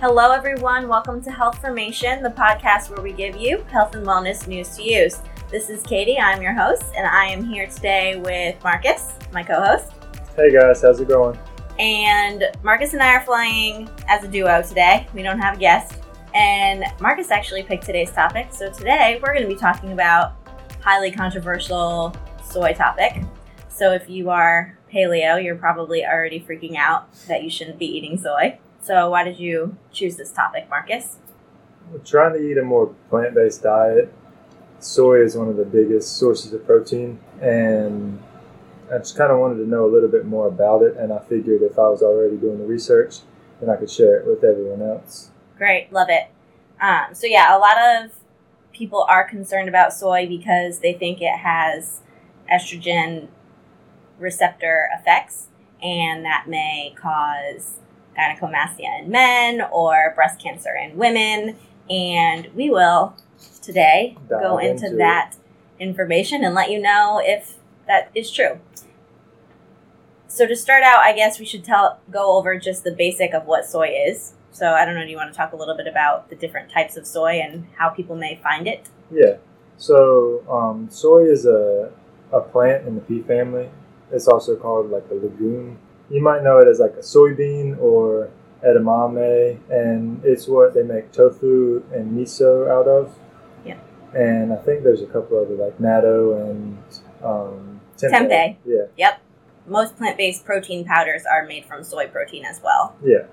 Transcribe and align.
Hello, 0.00 0.30
everyone. 0.30 0.88
Welcome 0.88 1.22
to 1.24 1.30
Health 1.30 1.58
Formation, 1.58 2.22
the 2.22 2.30
podcast 2.30 2.88
where 2.88 3.02
we 3.02 3.12
give 3.12 3.36
you 3.36 3.62
health 3.70 3.94
and 3.94 4.06
wellness 4.06 4.46
news 4.46 4.74
to 4.76 4.82
use. 4.82 5.20
This 5.50 5.68
is 5.68 5.82
Katie. 5.82 6.18
I'm 6.18 6.40
your 6.40 6.54
host, 6.54 6.84
and 6.96 7.06
I 7.06 7.26
am 7.26 7.44
here 7.44 7.66
today 7.66 8.16
with 8.16 8.56
Marcus, 8.64 9.12
my 9.30 9.42
co 9.42 9.62
host. 9.62 9.92
Hey 10.36 10.52
guys, 10.52 10.80
how's 10.80 11.00
it 11.00 11.08
going? 11.08 11.38
And 11.78 12.44
Marcus 12.62 12.94
and 12.94 13.02
I 13.02 13.12
are 13.12 13.20
flying 13.20 13.90
as 14.08 14.24
a 14.24 14.28
duo 14.28 14.62
today. 14.62 15.06
We 15.12 15.22
don't 15.22 15.38
have 15.38 15.58
a 15.58 15.60
guest. 15.60 15.98
And 16.34 16.82
Marcus 16.98 17.30
actually 17.30 17.64
picked 17.64 17.84
today's 17.84 18.10
topic. 18.10 18.54
So 18.54 18.72
today 18.72 19.20
we're 19.22 19.34
going 19.34 19.46
to 19.46 19.54
be 19.54 19.60
talking 19.60 19.92
about 19.92 20.32
highly 20.80 21.10
controversial 21.10 22.16
soy 22.42 22.72
topic. 22.72 23.22
So 23.68 23.92
if 23.92 24.08
you 24.08 24.30
are 24.30 24.78
paleo, 24.90 25.44
you're 25.44 25.56
probably 25.56 26.06
already 26.06 26.40
freaking 26.40 26.76
out 26.76 27.12
that 27.28 27.44
you 27.44 27.50
shouldn't 27.50 27.78
be 27.78 27.84
eating 27.84 28.16
soy. 28.16 28.58
So, 28.82 29.10
why 29.10 29.24
did 29.24 29.38
you 29.38 29.76
choose 29.92 30.16
this 30.16 30.32
topic, 30.32 30.68
Marcus? 30.70 31.16
We're 31.90 31.98
trying 31.98 32.34
to 32.34 32.40
eat 32.40 32.56
a 32.56 32.62
more 32.62 32.94
plant 33.08 33.34
based 33.34 33.62
diet. 33.62 34.12
Soy 34.78 35.22
is 35.22 35.36
one 35.36 35.48
of 35.48 35.56
the 35.56 35.64
biggest 35.64 36.16
sources 36.16 36.52
of 36.54 36.64
protein, 36.64 37.20
and 37.42 38.22
I 38.90 38.98
just 38.98 39.16
kind 39.16 39.30
of 39.30 39.38
wanted 39.38 39.56
to 39.56 39.68
know 39.68 39.84
a 39.84 39.92
little 39.92 40.08
bit 40.08 40.24
more 40.24 40.48
about 40.48 40.82
it. 40.82 40.96
And 40.96 41.12
I 41.12 41.18
figured 41.18 41.62
if 41.62 41.78
I 41.78 41.88
was 41.88 42.02
already 42.02 42.36
doing 42.36 42.58
the 42.58 42.64
research, 42.64 43.18
then 43.60 43.68
I 43.68 43.76
could 43.76 43.90
share 43.90 44.18
it 44.18 44.26
with 44.26 44.42
everyone 44.42 44.80
else. 44.80 45.30
Great, 45.58 45.92
love 45.92 46.08
it. 46.08 46.28
Um, 46.80 47.14
so, 47.14 47.26
yeah, 47.26 47.54
a 47.54 47.58
lot 47.58 47.76
of 47.76 48.12
people 48.72 49.04
are 49.08 49.28
concerned 49.28 49.68
about 49.68 49.92
soy 49.92 50.26
because 50.26 50.78
they 50.78 50.94
think 50.94 51.20
it 51.20 51.36
has 51.36 52.00
estrogen 52.50 53.28
receptor 54.18 54.88
effects, 54.98 55.48
and 55.82 56.24
that 56.24 56.48
may 56.48 56.94
cause 56.98 57.80
gynecomastia 58.20 59.00
in 59.00 59.10
men 59.10 59.62
or 59.72 60.12
breast 60.14 60.40
cancer 60.40 60.74
in 60.74 60.96
women. 60.96 61.56
And 61.88 62.48
we 62.54 62.70
will 62.70 63.16
today 63.62 64.16
Dive 64.28 64.40
go 64.40 64.58
into, 64.58 64.86
into 64.86 64.96
that 64.98 65.36
information 65.78 66.44
and 66.44 66.54
let 66.54 66.70
you 66.70 66.80
know 66.80 67.20
if 67.22 67.54
that 67.86 68.10
is 68.14 68.30
true. 68.30 68.60
So 70.28 70.46
to 70.46 70.54
start 70.54 70.84
out, 70.84 71.00
I 71.00 71.12
guess 71.12 71.40
we 71.40 71.44
should 71.44 71.64
tell 71.64 71.98
go 72.10 72.36
over 72.36 72.56
just 72.58 72.84
the 72.84 72.92
basic 72.92 73.34
of 73.34 73.46
what 73.46 73.64
soy 73.64 73.88
is. 73.88 74.34
So 74.52 74.72
I 74.72 74.84
don't 74.84 74.94
know, 74.94 75.04
do 75.04 75.10
you 75.10 75.16
want 75.16 75.32
to 75.32 75.36
talk 75.36 75.52
a 75.52 75.56
little 75.56 75.76
bit 75.76 75.86
about 75.86 76.28
the 76.28 76.36
different 76.36 76.70
types 76.70 76.96
of 76.96 77.06
soy 77.06 77.40
and 77.40 77.66
how 77.76 77.88
people 77.88 78.16
may 78.16 78.38
find 78.42 78.68
it? 78.68 78.88
Yeah. 79.10 79.36
So 79.76 80.44
um, 80.48 80.88
soy 80.90 81.24
is 81.24 81.46
a, 81.46 81.92
a 82.32 82.40
plant 82.40 82.86
in 82.86 82.94
the 82.94 83.00
pea 83.00 83.22
family. 83.22 83.70
It's 84.12 84.28
also 84.28 84.56
called 84.56 84.90
like 84.90 85.04
a 85.10 85.14
legume. 85.14 85.78
You 86.10 86.22
might 86.22 86.42
know 86.42 86.58
it 86.58 86.68
as 86.68 86.78
like 86.80 86.94
a 86.94 87.02
soybean 87.02 87.80
or 87.80 88.30
edamame, 88.64 89.58
and 89.70 90.20
it's 90.24 90.46
what 90.46 90.74
they 90.74 90.82
make 90.82 91.12
tofu 91.12 91.82
and 91.92 92.18
miso 92.18 92.70
out 92.70 92.88
of. 92.88 93.16
Yeah. 93.64 93.78
And 94.14 94.52
I 94.52 94.56
think 94.56 94.82
there's 94.82 95.02
a 95.02 95.06
couple 95.06 95.38
other 95.38 95.54
like 95.54 95.78
natto 95.78 96.50
and 96.50 96.78
um, 97.22 97.80
tempeh. 97.96 98.10
Tempeh. 98.10 98.56
Yeah. 98.64 98.84
Yep. 98.96 99.22
Most 99.66 99.96
plant-based 99.96 100.44
protein 100.44 100.84
powders 100.84 101.22
are 101.30 101.46
made 101.46 101.64
from 101.64 101.84
soy 101.84 102.08
protein 102.08 102.44
as 102.44 102.60
well. 102.62 102.96
Yeah. 103.04 103.26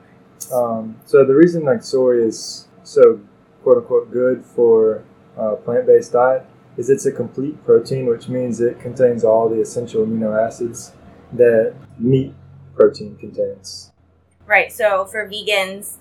Um, 0.54 0.98
so 1.06 1.26
the 1.26 1.34
reason 1.34 1.64
like 1.64 1.84
soy 1.84 2.20
is 2.22 2.68
so 2.84 3.20
quote 3.64 3.78
unquote 3.78 4.12
good 4.12 4.46
for 4.46 5.04
uh, 5.38 5.56
plant 5.56 5.88
based 5.88 6.14
diet 6.14 6.46
is 6.78 6.90
it's 6.90 7.06
a 7.08 7.12
complete 7.12 7.64
protein, 7.66 8.06
which 8.06 8.30
means 8.30 8.62
it 8.62 8.80
contains 8.80 9.24
all 9.24 9.50
the 9.50 9.60
essential 9.60 10.06
amino 10.06 10.40
acids 10.40 10.92
that 11.34 11.74
meat 11.98 12.34
protein 12.78 13.18
contains. 13.18 13.92
Right. 14.46 14.72
So 14.72 15.06
for 15.06 15.28
vegans, 15.28 15.98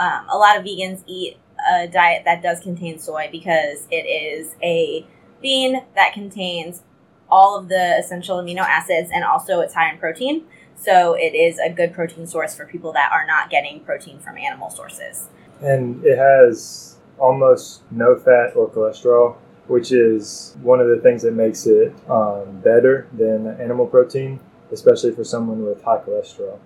um, 0.00 0.26
a 0.28 0.36
lot 0.36 0.56
of 0.56 0.64
vegans 0.64 1.02
eat 1.06 1.38
a 1.68 1.88
diet 1.88 2.22
that 2.24 2.42
does 2.42 2.60
contain 2.60 2.98
soy 2.98 3.28
because 3.32 3.88
it 3.90 4.06
is 4.06 4.54
a 4.62 5.04
bean 5.42 5.82
that 5.94 6.12
contains 6.12 6.82
all 7.30 7.58
of 7.58 7.68
the 7.68 7.98
essential 7.98 8.38
amino 8.38 8.60
acids 8.60 9.10
and 9.12 9.24
also 9.24 9.60
it's 9.60 9.74
high 9.74 9.90
in 9.90 9.98
protein. 9.98 10.44
So 10.76 11.14
it 11.14 11.34
is 11.34 11.58
a 11.58 11.68
good 11.68 11.92
protein 11.92 12.26
source 12.26 12.54
for 12.54 12.64
people 12.64 12.92
that 12.92 13.10
are 13.12 13.26
not 13.26 13.50
getting 13.50 13.80
protein 13.80 14.20
from 14.20 14.38
animal 14.38 14.70
sources. 14.70 15.28
And 15.60 16.04
it 16.04 16.16
has 16.16 16.96
almost 17.18 17.82
no 17.90 18.16
fat 18.16 18.54
or 18.54 18.70
cholesterol, 18.70 19.36
which 19.66 19.90
is 19.90 20.56
one 20.62 20.80
of 20.80 20.88
the 20.88 20.98
things 20.98 21.22
that 21.22 21.34
makes 21.34 21.66
it 21.66 21.92
um, 22.08 22.60
better 22.60 23.08
than 23.12 23.48
animal 23.60 23.86
protein, 23.86 24.38
especially 24.72 25.12
for 25.12 25.24
someone 25.24 25.64
with 25.64 25.82
high 25.82 25.98
cholesterol. 25.98 26.58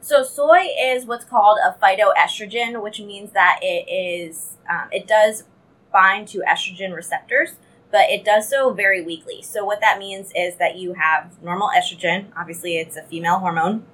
So 0.00 0.22
soy 0.22 0.68
is 0.80 1.04
what's 1.04 1.24
called 1.24 1.58
a 1.64 1.76
phytoestrogen, 1.82 2.82
which 2.82 3.00
means 3.00 3.32
that 3.32 3.58
it 3.62 3.90
is 3.90 4.56
um, 4.70 4.88
it 4.92 5.06
does 5.06 5.44
bind 5.92 6.28
to 6.28 6.42
estrogen 6.48 6.94
receptors, 6.94 7.54
but 7.90 8.10
it 8.10 8.24
does 8.24 8.48
so 8.48 8.72
very 8.72 9.02
weakly. 9.02 9.42
So 9.42 9.64
what 9.64 9.80
that 9.80 9.98
means 9.98 10.30
is 10.34 10.56
that 10.56 10.76
you 10.76 10.94
have 10.94 11.42
normal 11.42 11.70
estrogen. 11.76 12.26
Obviously, 12.36 12.76
it's 12.76 12.96
a 12.96 13.02
female 13.02 13.38
hormone 13.38 13.84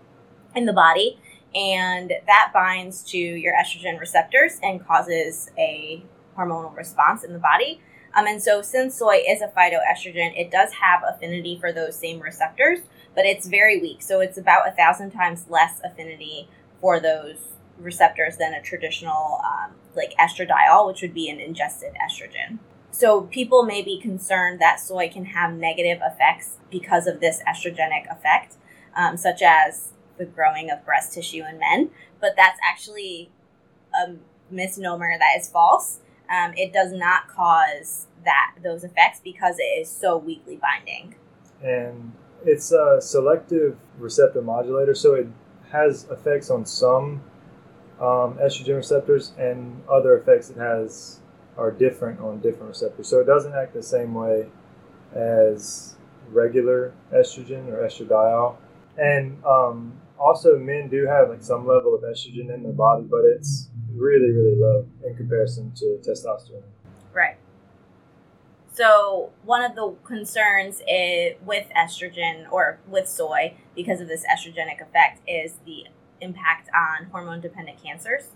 in 0.54 0.66
the 0.66 0.72
body, 0.72 1.18
and 1.54 2.12
that 2.26 2.50
binds 2.52 3.02
to 3.04 3.18
your 3.18 3.54
estrogen 3.54 3.98
receptors 3.98 4.58
and 4.62 4.86
causes 4.86 5.50
a 5.58 6.04
hormonal 6.36 6.76
response 6.76 7.24
in 7.24 7.32
the 7.32 7.38
body. 7.38 7.80
Um, 8.14 8.26
and 8.26 8.42
so, 8.42 8.60
since 8.60 8.96
soy 8.96 9.22
is 9.26 9.40
a 9.40 9.48
phytoestrogen, 9.48 10.36
it 10.36 10.50
does 10.50 10.72
have 10.72 11.02
affinity 11.08 11.56
for 11.58 11.72
those 11.72 11.96
same 11.96 12.20
receptors, 12.20 12.80
but 13.14 13.24
it's 13.26 13.46
very 13.46 13.80
weak. 13.80 14.02
So, 14.02 14.20
it's 14.20 14.38
about 14.38 14.68
a 14.68 14.72
thousand 14.72 15.10
times 15.10 15.46
less 15.48 15.80
affinity 15.84 16.48
for 16.80 17.00
those 17.00 17.36
receptors 17.78 18.36
than 18.36 18.54
a 18.54 18.62
traditional, 18.62 19.40
um, 19.44 19.72
like 19.94 20.14
estradiol, 20.18 20.86
which 20.86 21.02
would 21.02 21.14
be 21.14 21.28
an 21.28 21.40
ingested 21.40 21.92
estrogen. 21.94 22.58
So, 22.90 23.22
people 23.22 23.62
may 23.62 23.82
be 23.82 24.00
concerned 24.00 24.60
that 24.60 24.80
soy 24.80 25.08
can 25.08 25.26
have 25.26 25.54
negative 25.54 26.00
effects 26.04 26.56
because 26.70 27.06
of 27.06 27.20
this 27.20 27.42
estrogenic 27.48 28.10
effect, 28.10 28.56
um, 28.94 29.16
such 29.16 29.42
as 29.42 29.92
the 30.18 30.24
growing 30.26 30.70
of 30.70 30.84
breast 30.84 31.12
tissue 31.14 31.42
in 31.48 31.58
men, 31.58 31.90
but 32.20 32.34
that's 32.36 32.58
actually 32.62 33.30
a 33.94 34.14
misnomer 34.50 35.16
that 35.18 35.38
is 35.38 35.48
false. 35.48 36.00
Um, 36.30 36.52
it 36.56 36.72
does 36.72 36.92
not 36.92 37.28
cause 37.28 38.06
that 38.24 38.54
those 38.62 38.84
effects 38.84 39.20
because 39.22 39.58
it 39.58 39.80
is 39.80 39.90
so 39.90 40.16
weakly 40.16 40.56
binding. 40.56 41.16
and 41.62 42.12
it's 42.44 42.72
a 42.72 43.00
selective 43.00 43.76
receptor 43.98 44.42
modulator, 44.42 44.94
so 44.94 45.14
it 45.14 45.28
has 45.70 46.06
effects 46.10 46.50
on 46.50 46.66
some 46.66 47.22
um, 48.00 48.38
estrogen 48.42 48.76
receptors, 48.76 49.32
and 49.38 49.82
other 49.88 50.16
effects 50.16 50.50
it 50.50 50.56
has 50.56 51.20
are 51.56 51.70
different 51.70 52.20
on 52.20 52.41
different 52.41 52.69
receptors. 52.69 53.08
So 53.08 53.20
it 53.20 53.26
doesn't 53.26 53.54
act 53.54 53.75
the 53.75 53.82
same 53.82 54.14
way 54.14 54.48
as 55.14 55.97
regular 56.30 56.94
estrogen 57.14 57.69
or 57.69 57.86
estradiol. 57.86 58.56
And 58.97 59.42
um, 59.44 60.00
also, 60.19 60.59
men 60.59 60.88
do 60.88 61.06
have 61.06 61.28
like 61.28 61.42
some 61.42 61.66
level 61.66 61.94
of 61.94 62.03
estrogen 62.03 62.53
in 62.54 62.62
their 62.62 62.72
body, 62.72 63.04
but 63.10 63.20
it's 63.24 63.69
really, 63.94 64.30
really 64.30 64.56
low 64.56 64.86
in 65.06 65.14
comparison 65.16 65.72
to 65.76 65.98
testosterone. 66.06 66.62
So 68.72 69.33
one 69.44 69.62
of 69.62 69.75
the 69.75 69.94
concerns 70.03 70.83
is, 70.88 71.34
with 71.44 71.66
estrogen 71.77 72.50
or 72.50 72.78
with 72.88 73.06
soy, 73.06 73.55
because 73.77 74.00
of 74.00 74.09
this 74.09 74.25
estrogenic 74.25 74.81
effect, 74.81 75.21
is 75.28 75.59
the 75.66 75.84
impact 76.22 76.71
on 76.75 77.10
hormone-dependent 77.10 77.83
cancers. 77.83 78.31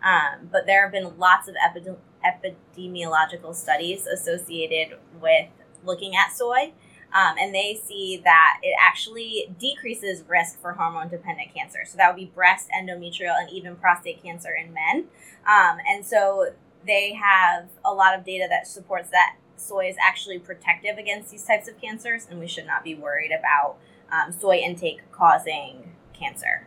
Um, 0.00 0.48
but 0.50 0.64
there 0.66 0.82
have 0.82 0.92
been 0.92 1.18
lots 1.18 1.48
of 1.48 1.56
epide- 1.56 1.96
epidemiological 2.24 3.52
studies 3.54 4.06
associated 4.06 4.96
with 5.20 5.48
looking 5.84 6.14
at 6.14 6.32
soy, 6.32 6.72
um, 7.12 7.34
and 7.40 7.52
they 7.52 7.74
see 7.74 8.20
that 8.22 8.60
it 8.62 8.76
actually 8.80 9.52
decreases 9.58 10.22
risk 10.28 10.60
for 10.60 10.74
hormone-dependent 10.74 11.52
cancer. 11.52 11.80
So 11.84 11.96
that 11.96 12.08
would 12.08 12.20
be 12.20 12.30
breast, 12.32 12.68
endometrial, 12.70 13.34
and 13.36 13.50
even 13.50 13.74
prostate 13.74 14.22
cancer 14.22 14.54
in 14.54 14.72
men. 14.72 15.06
Um, 15.48 15.78
and 15.88 16.06
so 16.06 16.52
they 16.86 17.14
have 17.14 17.68
a 17.84 17.92
lot 17.92 18.16
of 18.16 18.24
data 18.24 18.46
that 18.48 18.68
supports 18.68 19.10
that 19.10 19.34
soy 19.60 19.88
is 19.88 19.96
actually 20.00 20.38
protective 20.38 20.98
against 20.98 21.30
these 21.30 21.44
types 21.44 21.68
of 21.68 21.80
cancers, 21.80 22.26
and 22.30 22.40
we 22.40 22.46
should 22.46 22.66
not 22.66 22.82
be 22.84 22.94
worried 22.94 23.30
about 23.32 23.76
um, 24.10 24.32
soy 24.32 24.56
intake 24.56 25.00
causing 25.12 25.92
cancer. 26.12 26.66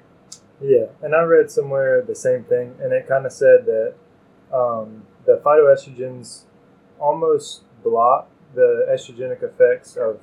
Yeah, 0.61 0.85
and 1.01 1.13
I 1.15 1.21
read 1.23 1.51
somewhere 1.51 2.01
the 2.01 2.15
same 2.15 2.43
thing, 2.43 2.75
and 2.81 2.93
it 2.93 3.07
kind 3.07 3.25
of 3.25 3.33
said 3.33 3.65
that 3.65 3.95
um, 4.53 5.05
the 5.25 5.41
phytoestrogens 5.43 6.43
almost 6.99 7.63
block 7.83 8.29
the 8.53 8.87
estrogenic 8.89 9.41
effects 9.43 9.97
of 9.97 10.19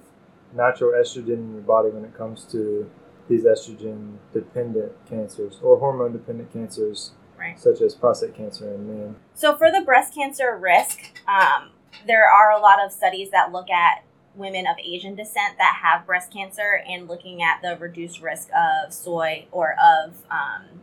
natural 0.54 0.92
estrogen 0.92 1.34
in 1.34 1.52
your 1.54 1.62
body 1.62 1.90
when 1.90 2.04
it 2.04 2.16
comes 2.16 2.44
to 2.44 2.90
these 3.28 3.44
estrogen 3.44 4.16
dependent 4.32 4.92
cancers 5.08 5.58
or 5.62 5.78
hormone 5.78 6.12
dependent 6.12 6.52
cancers, 6.52 7.12
Right. 7.38 7.58
such 7.58 7.80
as 7.80 7.94
prostate 7.94 8.34
cancer 8.34 8.72
in 8.74 8.86
men. 8.86 9.16
So 9.34 9.56
for 9.56 9.70
the 9.70 9.80
breast 9.80 10.14
cancer 10.14 10.56
risk, 10.56 11.00
um, 11.28 11.70
there 12.06 12.28
are 12.28 12.50
a 12.50 12.60
lot 12.60 12.84
of 12.84 12.92
studies 12.92 13.30
that 13.30 13.52
look 13.52 13.70
at 13.70 14.04
women 14.34 14.66
of 14.66 14.76
Asian 14.78 15.14
descent 15.14 15.58
that 15.58 15.80
have 15.82 16.06
breast 16.06 16.32
cancer 16.32 16.82
and 16.88 17.08
looking 17.08 17.42
at 17.42 17.60
the 17.62 17.76
reduced 17.76 18.20
risk 18.20 18.48
of 18.56 18.92
soy 18.92 19.46
or 19.50 19.74
of 19.74 20.22
um, 20.30 20.80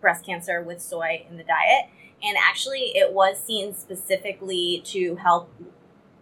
breast 0.00 0.24
cancer 0.24 0.62
with 0.62 0.80
soy 0.80 1.24
in 1.28 1.36
the 1.36 1.44
diet. 1.44 1.86
And 2.22 2.36
actually, 2.36 2.92
it 2.94 3.12
was 3.12 3.38
seen 3.38 3.74
specifically 3.74 4.82
to 4.86 5.16
help 5.16 5.50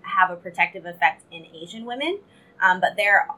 have 0.03 0.31
a 0.31 0.37
protective 0.37 0.87
effect 0.87 1.25
in 1.31 1.47
Asian 1.55 1.85
women. 1.85 2.21
Um, 2.63 2.81
but 2.81 2.97
there, 2.97 3.29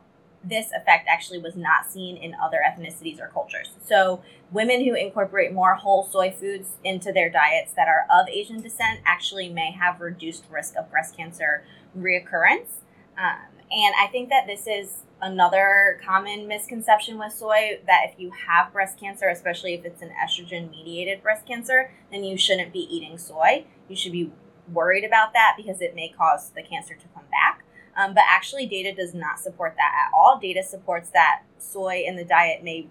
this 0.42 0.72
effect 0.72 1.06
actually 1.08 1.38
was 1.38 1.54
not 1.54 1.90
seen 1.90 2.16
in 2.16 2.34
other 2.42 2.60
ethnicities 2.66 3.20
or 3.20 3.28
cultures. 3.28 3.72
So, 3.84 4.22
women 4.50 4.84
who 4.84 4.94
incorporate 4.94 5.52
more 5.52 5.74
whole 5.74 6.04
soy 6.04 6.30
foods 6.30 6.70
into 6.82 7.12
their 7.12 7.28
diets 7.28 7.72
that 7.74 7.88
are 7.88 8.06
of 8.10 8.28
Asian 8.28 8.60
descent 8.60 9.00
actually 9.04 9.48
may 9.50 9.70
have 9.72 10.00
reduced 10.00 10.44
risk 10.50 10.74
of 10.76 10.90
breast 10.90 11.16
cancer 11.16 11.64
reoccurrence. 11.96 12.80
Um, 13.18 13.60
and 13.70 13.94
I 14.00 14.08
think 14.10 14.30
that 14.30 14.46
this 14.46 14.66
is 14.66 15.02
another 15.22 16.00
common 16.04 16.48
misconception 16.48 17.18
with 17.18 17.32
soy 17.32 17.78
that 17.86 18.06
if 18.10 18.18
you 18.18 18.32
have 18.46 18.72
breast 18.72 18.98
cancer, 18.98 19.28
especially 19.28 19.74
if 19.74 19.84
it's 19.84 20.02
an 20.02 20.10
estrogen 20.10 20.70
mediated 20.70 21.22
breast 21.22 21.46
cancer, 21.46 21.92
then 22.10 22.24
you 22.24 22.36
shouldn't 22.36 22.72
be 22.72 22.88
eating 22.90 23.18
soy. 23.18 23.64
You 23.88 23.96
should 23.96 24.12
be 24.12 24.32
worried 24.72 25.04
about 25.04 25.32
that 25.34 25.54
because 25.56 25.80
it 25.80 25.94
may 25.94 26.08
cause 26.08 26.50
the 26.50 26.62
cancer 26.62 26.94
to 26.94 27.06
come 27.14 27.24
back. 27.30 27.64
Um, 27.96 28.14
but 28.14 28.24
actually, 28.28 28.66
data 28.66 28.94
does 28.94 29.14
not 29.14 29.40
support 29.40 29.74
that 29.76 29.92
at 30.06 30.14
all. 30.16 30.38
Data 30.40 30.62
supports 30.62 31.10
that 31.10 31.42
soy 31.58 32.02
in 32.06 32.16
the 32.16 32.24
diet 32.24 32.62
may 32.62 32.88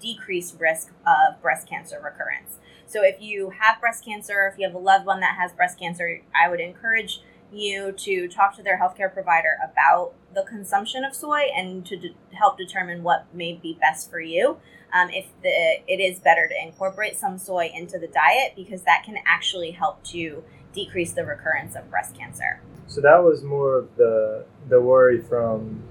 decrease 0.00 0.54
risk 0.58 0.92
of 1.06 1.40
breast 1.42 1.68
cancer 1.68 2.00
recurrence. 2.02 2.56
So, 2.86 3.04
if 3.04 3.20
you 3.20 3.50
have 3.50 3.80
breast 3.80 4.04
cancer, 4.04 4.50
if 4.52 4.58
you 4.58 4.66
have 4.66 4.74
a 4.74 4.78
loved 4.78 5.06
one 5.06 5.20
that 5.20 5.36
has 5.36 5.52
breast 5.52 5.78
cancer, 5.78 6.22
I 6.34 6.48
would 6.48 6.60
encourage 6.60 7.20
you 7.52 7.92
to 7.92 8.28
talk 8.28 8.56
to 8.56 8.62
their 8.62 8.78
healthcare 8.78 9.12
provider 9.12 9.56
about 9.62 10.12
the 10.34 10.42
consumption 10.42 11.04
of 11.04 11.14
soy 11.14 11.46
and 11.54 11.84
to 11.86 12.10
help 12.32 12.58
determine 12.58 13.02
what 13.02 13.26
may 13.34 13.54
be 13.54 13.76
best 13.80 14.10
for 14.10 14.20
you. 14.20 14.58
Um, 14.92 15.10
if 15.10 15.26
the, 15.42 15.48
it 15.86 16.00
is 16.00 16.18
better 16.18 16.48
to 16.48 16.54
incorporate 16.62 17.16
some 17.16 17.38
soy 17.38 17.70
into 17.74 17.98
the 17.98 18.06
diet 18.06 18.52
because 18.56 18.82
that 18.82 19.02
can 19.04 19.16
actually 19.26 19.72
help 19.72 20.02
to 20.04 20.44
decrease 20.84 21.12
the 21.12 21.24
recurrence 21.24 21.74
of 21.76 21.90
breast 21.90 22.14
cancer. 22.14 22.60
So 22.86 23.00
that 23.00 23.22
was 23.22 23.42
more 23.42 23.78
of 23.78 23.96
the 23.96 24.44
the 24.68 24.80
worry 24.80 25.20
from 25.20 25.82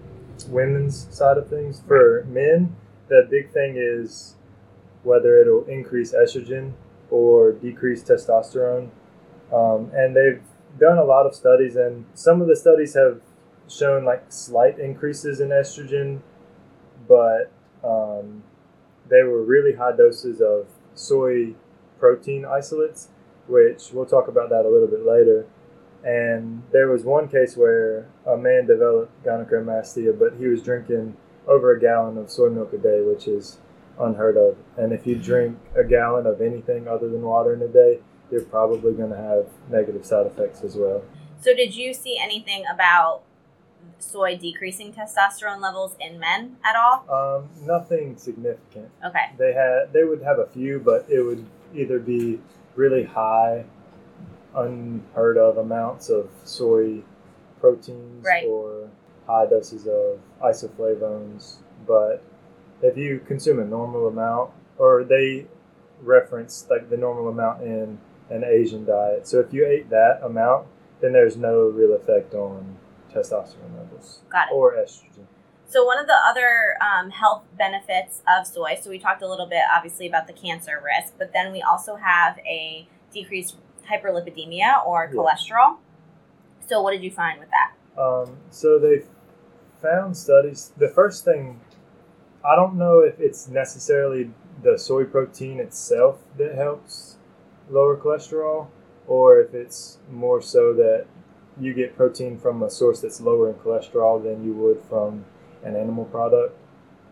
women's 0.49 0.95
side 1.15 1.37
of 1.37 1.47
things. 1.49 1.81
For 1.87 2.25
men, 2.27 2.75
the 3.07 3.27
big 3.29 3.51
thing 3.51 3.75
is 3.77 4.35
whether 5.03 5.37
it'll 5.41 5.65
increase 5.65 6.13
estrogen 6.13 6.73
or 7.09 7.51
decrease 7.51 8.03
testosterone. 8.03 8.89
Um, 9.53 9.91
and 9.93 10.15
they've 10.15 10.43
done 10.79 10.97
a 10.97 11.05
lot 11.05 11.25
of 11.25 11.33
studies, 11.33 11.75
and 11.75 12.05
some 12.13 12.41
of 12.41 12.47
the 12.47 12.55
studies 12.55 12.93
have 12.93 13.21
shown 13.69 14.05
like 14.05 14.23
slight 14.29 14.79
increases 14.79 15.39
in 15.39 15.49
estrogen, 15.49 16.19
but 17.07 17.51
um, 17.83 18.43
they 19.09 19.23
were 19.23 19.43
really 19.43 19.73
high 19.75 19.95
doses 19.95 20.41
of 20.41 20.67
soy 20.95 21.53
protein 21.99 22.45
isolates, 22.45 23.09
which 23.47 23.91
we'll 23.91 24.05
talk 24.05 24.27
about 24.27 24.49
that 24.49 24.65
a 24.65 24.69
little 24.69 24.87
bit 24.87 25.05
later. 25.05 25.45
And 26.03 26.63
there 26.71 26.87
was 26.87 27.03
one 27.03 27.27
case 27.27 27.57
where 27.57 28.07
a 28.25 28.37
man 28.37 28.65
developed 28.65 29.25
gynecomastia, 29.25 30.17
but 30.17 30.35
he 30.37 30.47
was 30.47 30.61
drinking 30.61 31.17
over 31.47 31.75
a 31.75 31.79
gallon 31.79 32.17
of 32.17 32.29
soy 32.29 32.49
milk 32.49 32.73
a 32.73 32.77
day, 32.77 33.01
which 33.01 33.27
is 33.27 33.57
unheard 33.99 34.37
of. 34.37 34.57
And 34.77 34.93
if 34.93 35.07
you 35.07 35.15
drink 35.15 35.57
a 35.75 35.83
gallon 35.83 36.27
of 36.27 36.41
anything 36.41 36.87
other 36.87 37.09
than 37.09 37.21
water 37.21 37.53
in 37.53 37.61
a 37.61 37.67
day, 37.67 37.99
you're 38.31 38.41
probably 38.41 38.93
going 38.93 39.09
to 39.09 39.17
have 39.17 39.47
negative 39.69 40.05
side 40.05 40.27
effects 40.27 40.63
as 40.63 40.75
well. 40.75 41.03
So, 41.41 41.55
did 41.55 41.75
you 41.75 41.93
see 41.93 42.19
anything 42.21 42.63
about 42.71 43.23
soy 43.99 44.37
decreasing 44.37 44.93
testosterone 44.93 45.61
levels 45.61 45.95
in 45.99 46.19
men 46.19 46.57
at 46.63 46.75
all? 46.75 47.05
Um, 47.09 47.49
nothing 47.65 48.17
significant. 48.17 48.89
Okay. 49.05 49.31
They 49.37 49.53
had 49.53 49.93
they 49.93 50.03
would 50.03 50.21
have 50.23 50.39
a 50.39 50.47
few, 50.47 50.79
but 50.79 51.05
it 51.09 51.21
would 51.21 51.45
either 51.73 51.99
be 51.99 52.39
really 52.77 53.03
high, 53.03 53.65
unheard 54.55 55.37
of 55.37 55.57
amounts 55.57 56.09
of 56.09 56.29
soy 56.45 57.01
proteins 57.59 58.23
Right. 58.25 58.45
or 58.47 58.87
high 59.25 59.45
doses 59.47 59.87
of 59.87 60.19
isoflavones. 60.41 61.57
But 61.85 62.21
if 62.81 62.95
you 62.97 63.19
consume 63.19 63.59
a 63.59 63.65
normal 63.65 64.07
amount, 64.07 64.51
or 64.77 65.03
they 65.03 65.47
reference 66.01 66.67
like 66.69 66.89
the 66.89 66.97
normal 66.97 67.27
amount 67.29 67.63
in 67.63 67.97
an 68.29 68.43
Asian 68.43 68.85
diet, 68.85 69.27
so 69.27 69.39
if 69.39 69.51
you 69.53 69.65
ate 69.65 69.89
that 69.89 70.19
amount, 70.23 70.67
then 71.01 71.11
there's 71.13 71.35
no 71.37 71.61
real 71.67 71.93
effect 71.93 72.33
on 72.33 72.77
testosterone 73.13 73.75
levels 73.77 74.21
or 74.53 74.73
estrogen. 74.73 75.25
So, 75.69 75.83
one 75.83 75.99
of 75.99 76.07
the 76.07 76.15
other 76.25 76.77
um, 76.81 77.09
health 77.09 77.43
benefits 77.57 78.21
of 78.25 78.47
soy, 78.47 78.77
so 78.81 78.89
we 78.89 78.99
talked 78.99 79.21
a 79.21 79.27
little 79.27 79.47
bit 79.47 79.63
obviously 79.69 80.07
about 80.07 80.25
the 80.25 80.33
cancer 80.33 80.81
risk, 80.83 81.13
but 81.17 81.33
then 81.33 81.51
we 81.51 81.61
also 81.61 81.97
have 81.97 82.37
a 82.39 82.87
decreased 83.13 83.57
hyperlipidemia 83.89 84.85
or 84.85 85.09
Yeah. 85.11 85.19
cholesterol. 85.19 85.77
So, 86.65 86.81
what 86.81 86.91
did 86.91 87.03
you 87.03 87.11
find 87.11 87.39
with 87.39 87.49
that? 87.49 88.01
Um, 88.01 88.37
so 88.49 88.79
they 88.79 89.03
found 89.81 90.15
studies. 90.15 90.71
The 90.77 90.87
first 90.87 91.25
thing, 91.25 91.59
I 92.45 92.55
don't 92.55 92.75
know 92.75 92.99
if 92.99 93.19
it's 93.19 93.49
necessarily 93.49 94.31
the 94.63 94.77
soy 94.77 95.03
protein 95.03 95.59
itself 95.59 96.23
that 96.37 96.55
helps 96.55 97.17
lower 97.69 97.97
cholesterol, 97.97 98.67
or 99.05 99.41
if 99.41 99.53
it's 99.53 99.97
more 100.09 100.41
so 100.41 100.73
that 100.75 101.07
you 101.59 101.73
get 101.73 101.97
protein 101.97 102.37
from 102.37 102.63
a 102.63 102.69
source 102.69 103.01
that's 103.01 103.19
lower 103.19 103.49
in 103.49 103.55
cholesterol 103.55 104.23
than 104.23 104.45
you 104.45 104.53
would 104.53 104.79
from 104.81 105.25
an 105.63 105.75
animal 105.75 106.05
product. 106.05 106.57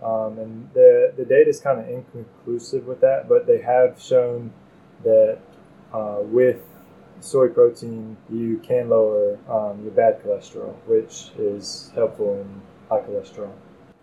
Um, 0.04 0.38
and 0.38 0.70
the 0.74 1.14
the 1.16 1.26
data 1.26 1.50
is 1.50 1.60
kind 1.60 1.80
of 1.80 1.90
inconclusive 1.90 2.86
with 2.86 3.02
that, 3.02 3.28
but 3.30 3.48
they 3.48 3.62
have 3.62 4.00
shown 4.00 4.52
that 5.04 5.40
uh, 5.94 6.18
with 6.22 6.62
soy 7.20 7.48
protein, 7.48 8.18
you 8.30 8.58
can 8.58 8.90
lower 8.90 9.38
um, 9.50 9.82
your 9.84 9.92
bad 9.92 10.22
cholesterol, 10.22 10.76
which 10.86 11.32
is 11.38 11.92
helpful 11.96 12.42
in 12.42 12.62
high 12.90 13.02
cholesterol. 13.02 13.52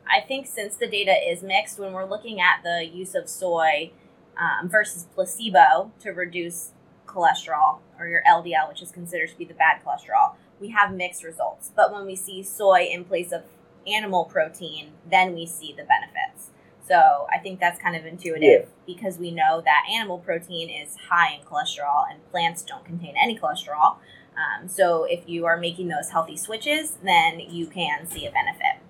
I 0.09 0.21
think 0.21 0.47
since 0.47 0.77
the 0.77 0.87
data 0.87 1.15
is 1.27 1.43
mixed, 1.43 1.79
when 1.79 1.93
we're 1.93 2.09
looking 2.09 2.41
at 2.41 2.63
the 2.63 2.85
use 2.85 3.15
of 3.15 3.29
soy 3.29 3.93
um, 4.37 4.69
versus 4.69 5.07
placebo 5.15 5.93
to 6.01 6.11
reduce 6.11 6.71
cholesterol 7.07 7.79
or 7.99 8.07
your 8.07 8.23
LDL, 8.29 8.69
which 8.69 8.83
is 8.83 8.91
considered 8.91 9.29
to 9.31 9.37
be 9.37 9.45
the 9.45 9.55
bad 9.55 9.83
cholesterol, 9.85 10.35
we 10.61 10.71
have 10.71 10.93
mixed 10.93 11.25
results. 11.25 11.71
But 11.75 11.93
when 11.93 12.07
we 12.07 12.17
see 12.17 12.43
soy 12.43 12.89
in 12.91 13.05
place 13.05 13.33
of 13.33 13.43
animal 13.87 14.25
protein, 14.25 14.93
then 15.11 15.35
we 15.35 15.47
see 15.47 15.73
the 15.73 15.85
benefits. 15.85 16.51
So 16.87 17.27
I 17.33 17.39
think 17.39 17.61
that's 17.61 17.81
kind 17.81 17.97
of 17.97 18.05
intuitive 18.05 18.69
because 18.87 19.19
we 19.19 19.31
know 19.31 19.63
that 19.65 19.85
animal 19.91 20.19
protein 20.19 20.69
is 20.69 20.97
high 21.09 21.35
in 21.35 21.41
cholesterol 21.47 22.05
and 22.11 22.29
plants 22.31 22.63
don't 22.63 22.85
contain 22.85 23.15
any 23.17 23.39
cholesterol. 23.39 23.97
Um, 24.37 24.69
so 24.69 25.05
if 25.05 25.29
you 25.29 25.47
are 25.47 25.57
making 25.57 25.89
those 25.89 26.11
healthy 26.11 26.37
switches, 26.37 26.99
then 27.05 27.41
you 27.41 27.67
can 27.67 28.07
see 28.07 28.27
a 28.27 28.33
benefit. 28.33 28.81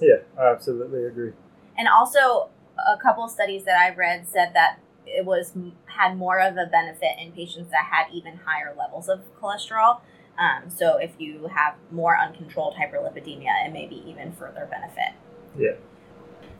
Yeah, 0.00 0.16
I 0.38 0.52
absolutely 0.52 1.04
agree. 1.04 1.32
And 1.78 1.88
also, 1.88 2.50
a 2.76 2.98
couple 2.98 3.28
studies 3.28 3.64
that 3.64 3.78
I've 3.78 3.96
read 3.96 4.26
said 4.26 4.52
that 4.54 4.78
it 5.06 5.24
was 5.24 5.52
had 5.86 6.16
more 6.16 6.40
of 6.40 6.56
a 6.56 6.66
benefit 6.66 7.12
in 7.20 7.32
patients 7.32 7.70
that 7.70 7.86
had 7.86 8.06
even 8.12 8.40
higher 8.44 8.74
levels 8.76 9.08
of 9.08 9.20
cholesterol. 9.40 10.00
Um, 10.38 10.68
so 10.68 10.96
if 10.96 11.12
you 11.18 11.48
have 11.54 11.76
more 11.90 12.18
uncontrolled 12.18 12.74
hyperlipidemia, 12.74 13.66
it 13.66 13.72
may 13.72 13.86
be 13.86 14.02
even 14.08 14.32
further 14.32 14.68
benefit. 14.70 15.14
Yeah. 15.58 15.76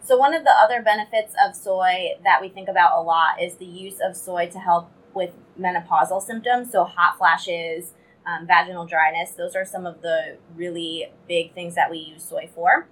So 0.02 0.16
one 0.16 0.34
of 0.34 0.44
the 0.44 0.52
other 0.52 0.82
benefits 0.82 1.34
of 1.44 1.54
soy 1.54 2.10
that 2.22 2.40
we 2.40 2.48
think 2.48 2.68
about 2.68 2.96
a 2.96 3.02
lot 3.02 3.42
is 3.42 3.56
the 3.56 3.66
use 3.66 3.96
of 4.00 4.16
soy 4.16 4.48
to 4.48 4.58
help 4.58 4.88
with 5.14 5.32
menopausal 5.58 6.22
symptoms. 6.22 6.70
So 6.70 6.84
hot 6.84 7.18
flashes, 7.18 7.92
um, 8.24 8.46
vaginal 8.46 8.86
dryness. 8.86 9.32
Those 9.32 9.56
are 9.56 9.64
some 9.64 9.84
of 9.84 10.02
the 10.02 10.36
really 10.54 11.10
big 11.28 11.54
things 11.54 11.74
that 11.74 11.90
we 11.90 11.98
use 11.98 12.22
soy 12.22 12.48
for. 12.54 12.88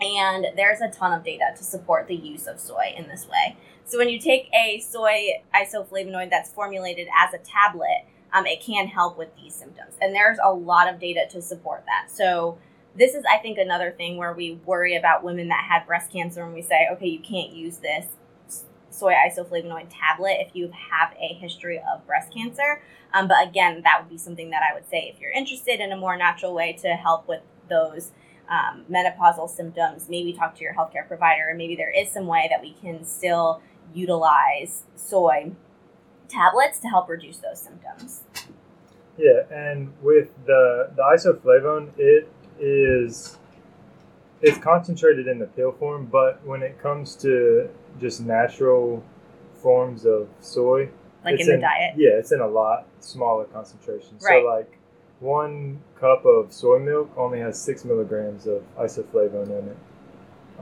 And 0.00 0.46
there's 0.56 0.80
a 0.80 0.88
ton 0.88 1.12
of 1.12 1.24
data 1.24 1.52
to 1.56 1.62
support 1.62 2.08
the 2.08 2.16
use 2.16 2.46
of 2.46 2.58
soy 2.58 2.94
in 2.96 3.06
this 3.08 3.28
way. 3.28 3.56
So 3.84 3.98
when 3.98 4.08
you 4.08 4.18
take 4.18 4.48
a 4.54 4.80
soy 4.80 5.42
isoflavonoid 5.54 6.30
that's 6.30 6.50
formulated 6.50 7.08
as 7.18 7.34
a 7.34 7.38
tablet, 7.38 8.06
um, 8.32 8.46
it 8.46 8.60
can 8.60 8.86
help 8.86 9.18
with 9.18 9.28
these 9.36 9.54
symptoms. 9.54 9.94
And 10.00 10.14
there's 10.14 10.38
a 10.42 10.52
lot 10.52 10.92
of 10.92 11.00
data 11.00 11.26
to 11.30 11.42
support 11.42 11.84
that. 11.86 12.10
So 12.10 12.58
this 12.96 13.14
is, 13.14 13.24
I 13.30 13.38
think, 13.38 13.58
another 13.58 13.90
thing 13.90 14.16
where 14.16 14.32
we 14.32 14.60
worry 14.64 14.96
about 14.96 15.22
women 15.22 15.48
that 15.48 15.64
had 15.68 15.86
breast 15.86 16.12
cancer 16.12 16.44
and 16.44 16.54
we 16.54 16.62
say, 16.62 16.88
okay, 16.92 17.06
you 17.06 17.20
can't 17.20 17.52
use 17.52 17.78
this 17.78 18.06
soy 18.90 19.12
isoflavonoid 19.12 19.86
tablet 19.88 20.38
if 20.40 20.54
you 20.54 20.72
have 20.90 21.14
a 21.20 21.34
history 21.34 21.80
of 21.92 22.04
breast 22.06 22.32
cancer. 22.32 22.82
Um, 23.14 23.28
but 23.28 23.46
again, 23.46 23.82
that 23.84 24.00
would 24.00 24.10
be 24.10 24.18
something 24.18 24.50
that 24.50 24.62
I 24.68 24.74
would 24.74 24.88
say 24.88 25.10
if 25.12 25.20
you're 25.20 25.30
interested 25.30 25.80
in 25.80 25.92
a 25.92 25.96
more 25.96 26.16
natural 26.16 26.54
way 26.54 26.72
to 26.82 26.88
help 26.88 27.28
with 27.28 27.42
those 27.68 28.10
um, 28.48 28.84
menopausal 28.90 29.48
symptoms, 29.48 30.08
maybe 30.08 30.32
talk 30.32 30.56
to 30.56 30.64
your 30.64 30.74
healthcare 30.74 31.06
provider, 31.06 31.48
and 31.48 31.58
maybe 31.58 31.76
there 31.76 31.90
is 31.90 32.10
some 32.10 32.26
way 32.26 32.48
that 32.50 32.60
we 32.60 32.72
can 32.72 33.04
still 33.04 33.62
utilize 33.94 34.82
soy 34.96 35.52
tablets 36.30 36.78
to 36.80 36.88
help 36.88 37.08
reduce 37.08 37.38
those 37.38 37.60
symptoms. 37.60 38.22
Yeah, 39.18 39.42
and 39.50 39.92
with 40.02 40.28
the 40.46 40.90
the 40.96 41.02
isoflavone, 41.02 41.90
it 41.98 42.28
is 42.58 43.38
it's 44.42 44.58
concentrated 44.58 45.26
in 45.26 45.38
the 45.38 45.46
pill 45.46 45.72
form, 45.72 46.06
but 46.06 46.44
when 46.46 46.62
it 46.62 46.80
comes 46.80 47.14
to 47.16 47.68
just 48.00 48.20
natural 48.22 49.02
forms 49.54 50.06
of 50.06 50.28
soy. 50.40 50.88
like 51.24 51.38
in 51.38 51.46
the 51.46 51.58
diet. 51.58 51.94
Yeah, 51.96 52.10
it's 52.12 52.32
in 52.32 52.40
a 52.40 52.46
lot 52.46 52.86
smaller 53.00 53.44
concentration. 53.44 54.16
Right. 54.22 54.42
So 54.42 54.48
like 54.48 54.78
one 55.20 55.80
cup 55.98 56.24
of 56.24 56.52
soy 56.52 56.78
milk 56.78 57.10
only 57.16 57.40
has 57.40 57.60
six 57.60 57.84
milligrams 57.84 58.46
of 58.46 58.62
isoflavone 58.78 59.58
in 59.58 59.68
it. 59.68 59.76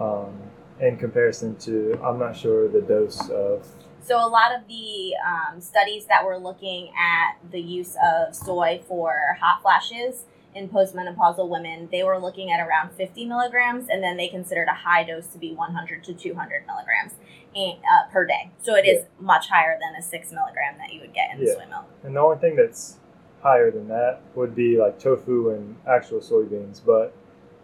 Um, 0.01 0.37
in 0.81 0.97
comparison 0.97 1.57
to, 1.57 1.99
I'm 2.03 2.19
not 2.19 2.37
sure 2.37 2.69
the 2.69 2.81
dose 2.81 3.29
of. 3.31 3.67
So 4.00 4.17
a 4.17 4.28
lot 4.28 4.55
of 4.55 4.67
the 4.69 5.14
um, 5.26 5.61
studies 5.61 6.07
that 6.07 6.25
were 6.25 6.38
looking 6.38 6.90
at 6.99 7.37
the 7.50 7.61
use 7.61 7.97
of 8.02 8.35
soy 8.35 8.81
for 8.87 9.37
hot 9.40 9.61
flashes 9.62 10.25
in 10.55 10.69
postmenopausal 10.69 11.49
women, 11.49 11.88
they 11.93 12.02
were 12.02 12.19
looking 12.19 12.50
at 12.50 12.67
around 12.67 12.90
50 12.93 13.26
milligrams, 13.26 13.88
and 13.88 14.02
then 14.02 14.17
they 14.17 14.28
considered 14.28 14.69
a 14.69 14.75
high 14.75 15.05
dose 15.05 15.26
to 15.28 15.38
be 15.38 15.52
100 15.55 16.02
to 16.05 16.14
200 16.14 16.67
milligrams 16.67 17.12
and, 17.55 17.78
uh, 17.85 18.11
per 18.11 18.25
day. 18.26 18.50
So 18.62 18.75
it 18.75 18.87
is 18.87 19.05
much 19.21 19.49
higher 19.49 19.78
than 19.81 19.95
a 19.95 20.02
six 20.02 20.33
milligram 20.33 20.78
that 20.78 20.93
you 20.93 21.00
would 21.00 21.12
get 21.12 21.33
in 21.33 21.40
the 21.40 21.47
Yeah. 21.47 21.55
soy 21.55 21.67
milk. 21.69 21.85
And 22.02 22.17
the 22.17 22.21
only 22.21 22.38
thing 22.38 22.57
that's 22.57 22.97
higher 23.43 23.71
than 23.71 23.88
that 23.88 24.21
would 24.35 24.55
be 24.55 24.78
like 24.78 24.99
tofu 24.99 25.50
and 25.50 25.76
actual 25.87 26.21
soybeans. 26.21 26.81
But 26.85 27.12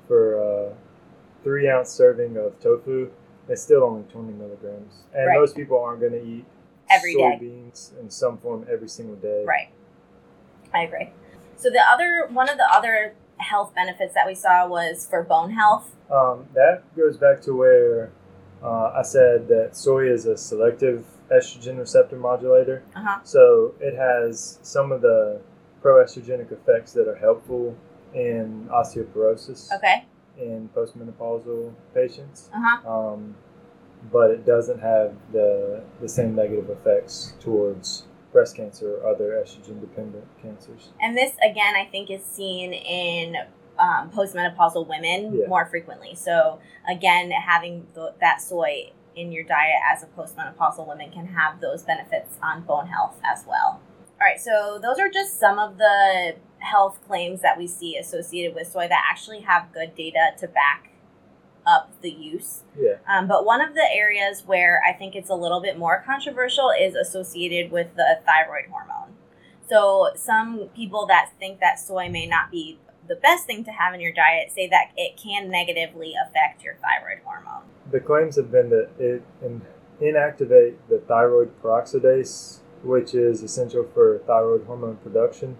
for 0.07 0.37
a 0.37 0.75
three 1.43 1.69
ounce 1.69 1.91
serving 1.91 2.37
of 2.37 2.59
tofu, 2.61 3.11
it's 3.49 3.63
still 3.63 3.83
only 3.85 4.03
20 4.05 4.33
milligrams. 4.33 5.05
And 5.15 5.27
Right. 5.27 5.39
most 5.39 5.55
people 5.57 5.83
aren't 5.83 6.01
going 6.01 6.13
to 6.13 6.23
eat 6.23 6.45
Every 6.91 7.15
day. 7.15 7.39
soybeans 7.41 7.99
in 8.01 8.11
some 8.11 8.39
form 8.39 8.67
every 8.71 8.89
single 8.89 9.17
day. 9.17 9.45
Right. 9.47 9.69
I 10.73 10.83
agree. 10.83 11.11
So 11.57 11.71
the 11.71 11.81
other 11.81 12.27
one 12.31 12.49
of 12.49 12.57
the 12.57 12.71
other 12.73 13.15
health 13.39 13.75
benefits 13.75 14.15
that 14.15 14.27
we 14.27 14.35
saw 14.35 14.67
was 14.67 15.07
for 15.09 15.23
bone 15.23 15.51
health. 15.51 15.91
Um, 16.11 16.47
that 16.55 16.83
goes 16.97 17.17
back 17.17 17.41
to 17.43 17.55
where 17.55 18.11
uh, 18.63 18.93
I 18.97 19.03
said 19.03 19.49
that 19.49 19.77
soy 19.77 20.11
is 20.11 20.27
a 20.27 20.37
selective 20.37 21.05
estrogen 21.33 21.79
receptor 21.79 22.17
modulator. 22.17 22.83
Uh 22.95 23.03
huh. 23.03 23.19
So 23.25 23.75
it 23.81 23.97
has 23.97 24.59
some 24.63 24.93
of 24.93 25.01
the 25.01 25.41
proestrogenic 25.83 26.51
effects 26.53 26.93
that 26.93 27.09
are 27.09 27.17
helpful 27.17 27.77
in 28.15 28.69
osteoporosis 28.73 29.73
Okay. 29.73 30.05
In 30.39 30.69
postmenopausal 30.75 31.73
patients. 31.95 32.51
Uh 32.55 32.61
huh. 32.63 32.91
Um, 32.91 33.35
but 34.13 34.31
it 34.31 34.45
doesn't 34.45 34.81
have 34.81 35.15
the, 35.33 35.83
the 36.01 36.09
same 36.09 36.35
negative 36.35 36.69
effects 36.69 37.35
towards 37.41 38.05
breast 38.33 38.57
cancer 38.57 38.97
or 38.97 39.09
other 39.09 39.43
estrogen 39.43 39.81
dependent 39.81 40.25
cancers. 40.43 40.91
And 41.01 41.17
this 41.17 41.33
again, 41.43 41.75
I 41.77 41.87
think, 41.91 42.11
is 42.11 42.23
seen 42.23 42.73
in 42.73 43.37
um, 43.79 44.11
postmenopausal 44.11 44.87
women 44.89 45.35
Yeah. 45.41 45.47
more 45.49 45.67
frequently. 45.67 46.15
So 46.15 46.59
again, 46.89 47.31
having 47.31 47.87
the, 47.95 48.13
that 48.21 48.41
soy 48.43 48.91
in 49.17 49.33
your 49.33 49.45
diet 49.45 49.77
as 49.91 50.03
a 50.03 50.07
postmenopausal 50.07 50.87
woman 50.87 51.11
can 51.11 51.27
have 51.27 51.61
those 51.61 51.83
benefits 51.85 52.37
on 52.43 52.63
bone 52.63 52.89
health 52.89 53.19
as 53.25 53.45
well. 53.49 53.81
All 54.21 54.29
right, 54.31 54.41
so 54.41 54.79
those 54.83 54.99
are 54.99 55.09
just 55.09 55.39
some 55.39 55.59
of 55.59 55.79
the 55.79 56.35
health 56.65 56.99
claims 57.07 57.43
that 57.43 57.59
we 57.59 57.67
see 57.67 57.97
associated 57.97 58.55
with 58.55 58.67
soy 58.67 58.89
that 58.89 59.03
actually 59.11 59.41
have 59.41 59.73
good 59.73 59.95
data 59.95 60.31
to 60.39 60.49
back 60.49 60.91
up 61.67 61.91
the 62.03 62.11
use. 62.11 62.63
Yeah. 62.79 62.97
Um, 63.09 63.27
but 63.27 63.45
one 63.45 63.61
of 63.61 63.75
the 63.75 63.87
areas 63.93 64.43
where 64.47 64.83
I 64.87 64.93
think 64.93 65.15
it's 65.15 65.31
a 65.31 65.35
little 65.35 65.61
bit 65.61 65.79
more 65.79 66.03
controversial 66.05 66.71
is 66.71 66.95
associated 66.95 67.71
with 67.71 67.95
the 67.97 68.21
thyroid 68.27 68.67
hormone. 68.71 69.15
So 69.69 70.11
some 70.15 70.69
people 70.75 71.07
that 71.07 71.31
think 71.39 71.61
that 71.61 71.79
soy 71.79 72.11
may 72.11 72.27
not 72.27 72.51
be 72.51 72.79
the 73.09 73.17
best 73.17 73.47
thing 73.47 73.65
to 73.65 73.71
have 73.71 73.95
in 73.95 74.01
your 74.01 74.13
diet 74.13 74.51
say 74.51 74.69
that 74.69 74.91
it 74.97 75.17
can 75.17 75.51
negatively 75.51 76.15
affect 76.27 76.63
your 76.63 76.77
thyroid 76.77 77.23
hormone. 77.25 77.65
The 77.91 78.01
claims 78.01 78.37
have 78.37 78.51
been 78.51 78.71
that 78.71 78.91
it 78.99 79.23
in, 79.43 79.63
inactivate 80.01 80.77
the 80.89 80.99
thyroid 81.07 81.51
peroxidase, 81.63 82.61
which 82.83 83.15
is 83.15 83.43
essential 83.43 83.87
for 83.95 84.19
thyroid 84.27 84.67
hormone 84.67 84.97
production. 84.97 85.57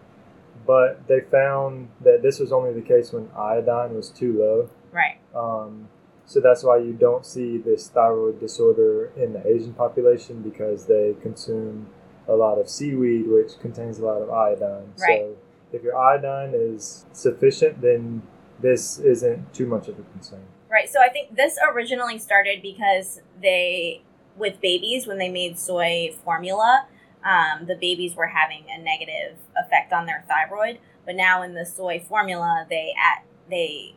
But 0.67 1.07
they 1.09 1.21
found 1.21 1.89
that 2.01 2.23
this 2.23 2.39
was 2.39 2.53
only 2.53 2.73
the 2.73 2.87
case 2.87 3.13
when 3.13 3.29
iodine 3.37 3.95
was 3.95 4.11
too 4.11 4.39
low. 4.39 4.71
Right. 4.93 5.19
Um, 5.35 5.89
so 6.27 6.41
that's 6.41 6.65
why 6.65 6.79
you 6.79 6.93
don't 6.93 7.27
see 7.27 7.59
this 7.59 7.89
thyroid 7.89 8.41
disorder 8.41 9.13
in 9.17 9.35
the 9.35 9.47
Asian 9.47 9.75
population 9.75 10.41
because 10.43 10.87
they 10.87 11.15
consume 11.21 11.89
a 12.29 12.35
lot 12.35 12.59
of 12.59 12.69
seaweed, 12.69 13.27
which 13.29 13.59
contains 13.61 13.99
a 13.99 14.07
lot 14.07 14.23
of 14.23 14.31
iodine. 14.31 14.93
Right. 14.99 15.21
So 15.21 15.37
if 15.73 15.83
your 15.83 15.97
iodine 15.97 16.53
is 16.55 17.05
sufficient, 17.13 17.83
then 17.83 18.23
this 18.61 18.99
isn't 18.99 19.53
too 19.53 19.67
much 19.67 19.89
of 19.89 19.99
a 19.99 20.03
concern. 20.03 20.45
Right. 20.71 20.89
So 20.89 21.01
I 21.01 21.09
think 21.11 21.37
this 21.37 21.59
originally 21.73 22.19
started 22.19 22.63
because 22.63 23.21
they, 23.41 24.03
with 24.37 24.61
babies, 24.61 25.07
when 25.07 25.19
they 25.19 25.29
made 25.29 25.59
soy 25.59 26.15
formula, 26.25 26.87
um, 27.25 27.67
the 27.67 27.77
babies 27.77 28.15
were 28.15 28.27
having 28.27 28.65
a 28.69 28.79
negative 28.79 29.39
effect 29.57 29.93
on 29.93 30.07
their 30.07 30.25
thyroid. 30.29 30.79
But 31.05 31.17
now 31.17 31.43
in 31.43 31.55
the 31.55 31.67
soy 31.67 32.01
formula, 32.01 32.67
they 32.69 32.95
at 32.99 33.25
they 33.49 33.95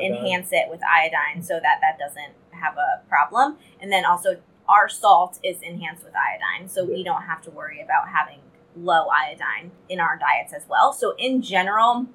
enhance 0.00 0.48
it 0.52 0.68
with 0.70 0.80
iodine 0.82 1.42
so 1.42 1.60
that 1.60 1.78
that 1.80 1.98
doesn't 1.98 2.34
have 2.50 2.76
a 2.76 3.02
problem. 3.08 3.56
And 3.80 3.92
then 3.92 4.04
also 4.04 4.36
our 4.68 4.88
salt 4.88 5.38
is 5.42 5.60
enhanced 5.62 6.04
with 6.04 6.14
iodine, 6.14 6.68
so 6.68 6.84
we 6.84 7.02
don't 7.02 7.22
have 7.22 7.42
to 7.42 7.50
worry 7.50 7.80
about 7.80 8.08
having 8.08 8.38
low 8.76 9.08
iodine 9.08 9.72
in 9.88 9.98
our 9.98 10.18
diets 10.18 10.52
as 10.52 10.68
well. 10.68 10.92
So 10.92 11.14
in 11.18 11.42
general, 11.42 12.06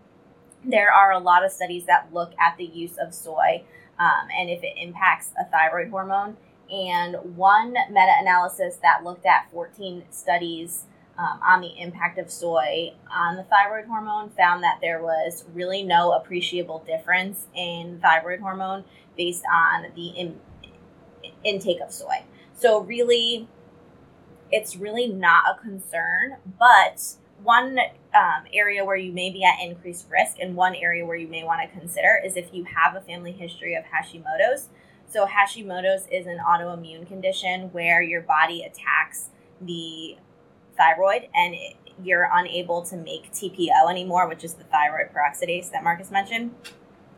there 0.63 0.91
are 0.91 1.11
a 1.11 1.19
lot 1.19 1.43
of 1.43 1.51
studies 1.51 1.85
that 1.85 2.13
look 2.13 2.33
at 2.39 2.57
the 2.57 2.65
use 2.65 2.97
of 2.97 3.13
soy 3.13 3.63
um, 3.99 4.27
and 4.37 4.49
if 4.49 4.63
it 4.63 4.73
impacts 4.77 5.31
a 5.39 5.45
thyroid 5.45 5.89
hormone. 5.89 6.37
And 6.71 7.35
one 7.35 7.73
meta 7.73 8.13
analysis 8.19 8.77
that 8.81 9.03
looked 9.03 9.25
at 9.25 9.51
14 9.51 10.03
studies 10.11 10.85
um, 11.17 11.39
on 11.45 11.61
the 11.61 11.79
impact 11.79 12.17
of 12.17 12.29
soy 12.29 12.93
on 13.09 13.37
the 13.37 13.43
thyroid 13.43 13.85
hormone 13.85 14.29
found 14.31 14.63
that 14.63 14.79
there 14.81 15.01
was 15.01 15.45
really 15.53 15.83
no 15.83 16.11
appreciable 16.11 16.83
difference 16.85 17.47
in 17.55 17.99
thyroid 18.01 18.41
hormone 18.41 18.83
based 19.15 19.43
on 19.51 19.85
the 19.95 20.07
in, 20.07 20.39
intake 21.43 21.79
of 21.81 21.91
soy. 21.91 22.23
So, 22.57 22.81
really, 22.81 23.47
it's 24.51 24.75
really 24.75 25.07
not 25.07 25.43
a 25.55 25.61
concern, 25.61 26.37
but 26.59 27.15
one 27.43 27.77
um, 28.13 28.45
area 28.53 28.83
where 28.85 28.95
you 28.95 29.11
may 29.11 29.29
be 29.29 29.43
at 29.43 29.61
increased 29.61 30.07
risk 30.09 30.37
and 30.39 30.55
one 30.55 30.75
area 30.75 31.05
where 31.05 31.17
you 31.17 31.27
may 31.27 31.43
want 31.43 31.61
to 31.61 31.79
consider 31.79 32.21
is 32.23 32.37
if 32.37 32.53
you 32.53 32.63
have 32.65 32.95
a 32.95 33.01
family 33.01 33.31
history 33.31 33.75
of 33.75 33.83
Hashimoto's. 33.85 34.69
So, 35.07 35.25
Hashimoto's 35.25 36.07
is 36.11 36.27
an 36.27 36.39
autoimmune 36.45 37.07
condition 37.07 37.71
where 37.71 38.01
your 38.01 38.21
body 38.21 38.63
attacks 38.63 39.29
the 39.61 40.17
thyroid 40.77 41.29
and 41.33 41.53
it, 41.53 41.75
you're 42.03 42.29
unable 42.33 42.81
to 42.83 42.97
make 42.97 43.31
TPO 43.31 43.89
anymore, 43.89 44.27
which 44.27 44.43
is 44.43 44.55
the 44.55 44.65
thyroid 44.65 45.13
peroxidase 45.13 45.71
that 45.71 45.83
Marcus 45.83 46.11
mentioned. 46.11 46.53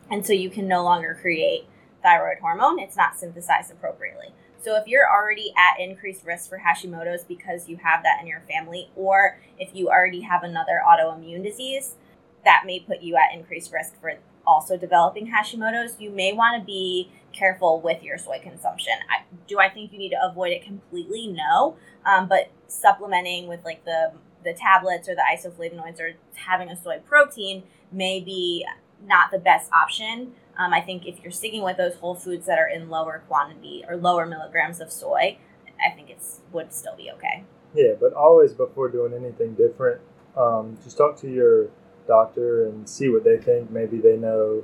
And 0.10 0.26
so 0.26 0.34
you 0.34 0.50
can 0.50 0.68
no 0.68 0.84
longer 0.84 1.18
create 1.20 1.68
thyroid 2.04 2.38
hormone. 2.40 2.80
It's 2.80 2.96
not 2.96 3.18
synthesized 3.18 3.72
appropriately. 3.72 4.28
So 4.64 4.76
if 4.76 4.88
you're 4.88 5.10
already 5.10 5.54
at 5.58 5.80
increased 5.80 6.26
risk 6.26 6.50
for 6.50 6.60
Hashimoto's 6.60 7.24
because 7.24 7.70
you 7.70 7.78
have 7.78 8.04
that 8.04 8.22
in 8.22 8.28
your 8.28 8.42
family, 8.42 8.90
or 8.96 9.40
if 9.58 9.74
you 9.74 9.90
already 9.90 10.22
have 10.22 10.44
another 10.44 10.82
autoimmune 10.86 11.44
disease, 11.44 11.96
that 12.44 12.64
may 12.66 12.80
put 12.80 13.02
you 13.02 13.16
at 13.16 13.34
increased 13.34 13.72
risk 13.72 14.00
for 14.00 14.14
also 14.46 14.78
developing 14.78 15.32
Hashimoto's. 15.32 16.00
You 16.00 16.10
may 16.10 16.34
want 16.34 16.60
to 16.60 16.66
be 16.66 17.12
careful 17.34 17.82
with 17.82 18.04
your 18.04 18.18
soy 18.18 18.40
consumption. 18.42 18.94
I, 19.10 19.24
do 19.48 19.60
I 19.60 19.70
think 19.70 19.92
you 19.92 19.98
need 19.98 20.10
to 20.10 20.26
avoid 20.26 20.52
it 20.52 20.64
completely? 20.64 21.28
No, 21.28 21.78
um, 22.06 22.28
but 22.28 22.50
supplementing 22.68 23.48
with 23.48 23.64
like 23.64 23.86
the 23.86 24.14
the 24.44 24.54
tablets 24.54 25.10
or 25.10 25.16
the 25.16 25.24
isoflavonoids 25.34 26.00
or 26.00 26.14
having 26.36 26.70
a 26.70 26.76
soy 26.76 27.00
protein 27.00 27.64
may 27.92 28.20
be 28.20 28.66
not 29.06 29.32
the 29.32 29.40
best 29.40 29.72
option. 29.72 30.34
Um, 30.58 30.74
I 30.74 30.82
think 30.82 31.06
if 31.06 31.22
you're 31.22 31.32
sticking 31.32 31.64
with 31.64 31.78
those 31.78 31.96
whole 31.96 32.16
foods 32.16 32.46
that 32.48 32.58
are 32.58 32.68
in 32.68 32.90
lower 32.90 33.24
quantity 33.28 33.84
or 33.88 33.96
lower 33.96 34.26
milligrams 34.26 34.80
of 34.80 34.92
soy, 34.92 35.38
I 35.86 35.94
think 35.94 36.10
it's 36.10 36.40
would 36.52 36.74
still 36.74 36.96
be 36.96 37.12
okay. 37.12 37.44
Yeah, 37.76 37.94
but 38.00 38.14
always 38.14 38.54
before 38.54 38.90
doing 38.90 39.14
anything 39.14 39.54
different, 39.54 40.02
um, 40.36 40.78
just 40.84 40.98
talk 40.98 41.20
to 41.22 41.30
your 41.30 41.70
doctor 42.08 42.66
and 42.68 42.90
see 42.90 43.10
what 43.10 43.24
they 43.24 43.38
think. 43.38 43.70
Maybe 43.70 44.00
they 44.00 44.18
know 44.18 44.64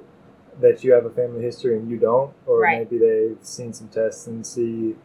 that 0.62 0.84
you 0.84 0.94
have 0.94 1.06
a 1.06 1.10
family 1.10 1.42
history 1.44 1.76
and 1.78 1.90
you 1.90 1.98
don't, 1.98 2.34
or 2.46 2.60
Right. 2.62 2.78
maybe 2.80 2.98
they've 2.98 3.38
seen 3.42 3.74
some 3.74 3.88
tests 3.88 4.28
and 4.28 4.46
see 4.46 4.96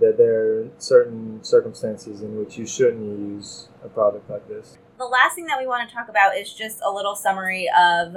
that 0.00 0.16
there 0.16 0.42
are 0.60 0.68
certain 0.78 1.42
circumstances 1.42 2.22
in 2.22 2.38
which 2.38 2.56
you 2.56 2.66
shouldn't 2.66 3.02
use 3.02 3.68
a 3.84 3.88
product 3.88 4.28
like 4.30 4.46
this. 4.48 4.78
The 4.98 5.04
last 5.04 5.34
thing 5.34 5.46
that 5.46 5.58
we 5.60 5.66
want 5.66 5.88
to 5.88 5.94
talk 5.94 6.08
about 6.08 6.36
is 6.36 6.52
just 6.52 6.80
a 6.84 6.90
little 6.90 7.14
summary 7.16 7.68
of 7.76 8.16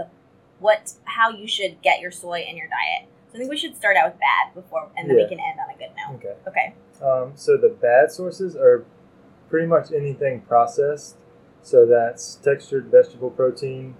what 0.59 0.93
how 1.03 1.29
you 1.31 1.47
should 1.47 1.81
get 1.81 1.99
your 1.99 2.11
soy 2.11 2.45
in 2.47 2.55
your 2.55 2.67
diet. 2.67 3.09
So 3.29 3.35
I 3.35 3.39
think 3.39 3.49
we 3.49 3.57
should 3.57 3.75
start 3.75 3.97
out 3.97 4.11
with 4.11 4.19
bad 4.19 4.53
before, 4.53 4.87
and 4.95 5.09
then 5.09 5.17
Yeah. 5.17 5.23
we 5.23 5.29
can 5.29 5.39
end 5.39 5.59
on 5.59 5.69
a 5.73 5.77
good 5.77 5.89
note. 5.97 6.15
Okay. 6.15 6.35
Okay. 6.47 6.73
Um, 7.05 7.33
so 7.35 7.57
the 7.57 7.69
bad 7.69 8.11
sources 8.11 8.55
are 8.55 8.85
pretty 9.49 9.67
much 9.67 9.91
anything 9.91 10.41
processed. 10.41 11.17
So 11.61 11.85
that's 11.85 12.35
textured 12.35 12.85
vegetable 12.85 13.31
protein, 13.31 13.95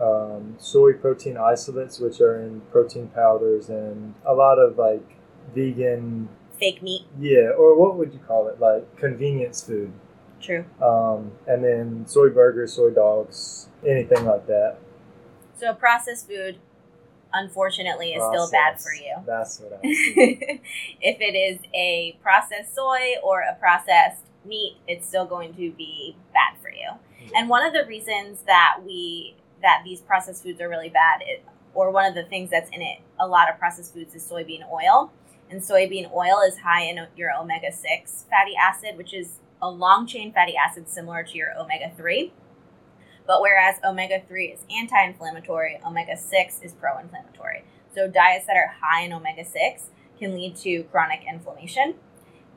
um, 0.00 0.56
soy 0.58 0.92
protein 0.92 1.36
isolates, 1.36 1.98
which 1.98 2.20
are 2.20 2.40
in 2.40 2.60
protein 2.72 3.08
powders, 3.08 3.68
and 3.68 4.14
a 4.24 4.34
lot 4.34 4.58
of 4.58 4.78
like 4.78 5.16
vegan 5.54 6.28
fake 6.58 6.82
meat. 6.82 7.02
Yeah, 7.18 7.50
or 7.56 7.78
what 7.78 7.96
would 7.96 8.12
you 8.12 8.20
call 8.26 8.48
it? 8.48 8.60
Like 8.60 8.96
convenience 8.96 9.62
food. 9.62 9.92
True. 10.40 10.64
Um, 10.82 11.32
and 11.46 11.64
then 11.64 12.06
soy 12.06 12.28
burgers, 12.28 12.74
soy 12.74 12.90
dogs, 12.90 13.68
anything 13.86 14.24
like 14.26 14.46
that. 14.46 14.76
So 15.58 15.72
processed 15.72 16.28
food, 16.28 16.58
unfortunately, 17.32 18.12
is 18.12 18.22
still 18.22 18.50
bad 18.50 18.80
for 18.80 18.92
you. 18.92 19.16
That's 19.26 19.60
what 19.60 19.72
I 19.72 19.76
was 19.82 19.98
thinking. 20.14 20.60
if 21.00 21.20
it 21.20 21.34
is 21.34 21.58
a 21.74 22.18
processed 22.22 22.74
soy 22.74 23.14
or 23.22 23.40
a 23.40 23.54
processed 23.54 24.24
meat, 24.44 24.76
it's 24.86 25.08
still 25.08 25.26
going 25.26 25.54
to 25.54 25.70
be 25.72 26.16
bad 26.32 26.60
for 26.60 26.70
you. 26.70 26.90
And 27.34 27.48
one 27.48 27.64
of 27.64 27.72
the 27.72 27.84
reasons 27.86 28.42
that 28.46 28.78
we 28.84 29.34
that 29.62 29.82
these 29.84 30.00
processed 30.00 30.42
foods 30.42 30.60
are 30.60 30.68
really 30.68 30.88
bad, 30.88 31.20
it, 31.22 31.44
or 31.74 31.90
one 31.90 32.06
of 32.06 32.14
the 32.14 32.24
things 32.24 32.50
that's 32.50 32.70
in 32.70 32.82
it, 32.82 32.98
a 33.18 33.26
lot 33.26 33.50
of 33.50 33.58
processed 33.58 33.92
foods 33.92 34.14
is 34.14 34.22
soybean 34.24 34.68
oil, 34.70 35.12
and 35.50 35.60
soybean 35.60 36.12
oil 36.12 36.40
is 36.46 36.58
high 36.58 36.82
in 36.82 37.06
your 37.16 37.32
omega 37.32 37.72
six 37.72 38.24
fatty 38.30 38.54
acid, 38.56 38.96
which 38.96 39.14
is 39.14 39.38
a 39.62 39.70
long 39.70 40.06
chain 40.06 40.32
fatty 40.32 40.54
acid 40.56 40.88
similar 40.88 41.22
to 41.22 41.36
your 41.36 41.58
omega 41.58 41.90
three. 41.96 42.32
But 43.26 43.40
whereas 43.40 43.76
omega 43.84 44.22
3 44.26 44.46
is 44.46 44.60
anti 44.70 45.04
inflammatory, 45.04 45.80
omega 45.84 46.16
6 46.16 46.60
is 46.62 46.72
pro 46.72 46.98
inflammatory. 46.98 47.64
So 47.94 48.08
diets 48.08 48.46
that 48.46 48.56
are 48.56 48.74
high 48.80 49.02
in 49.02 49.12
omega 49.12 49.44
6 49.44 49.84
can 50.18 50.34
lead 50.34 50.56
to 50.56 50.84
chronic 50.84 51.20
inflammation. 51.28 51.94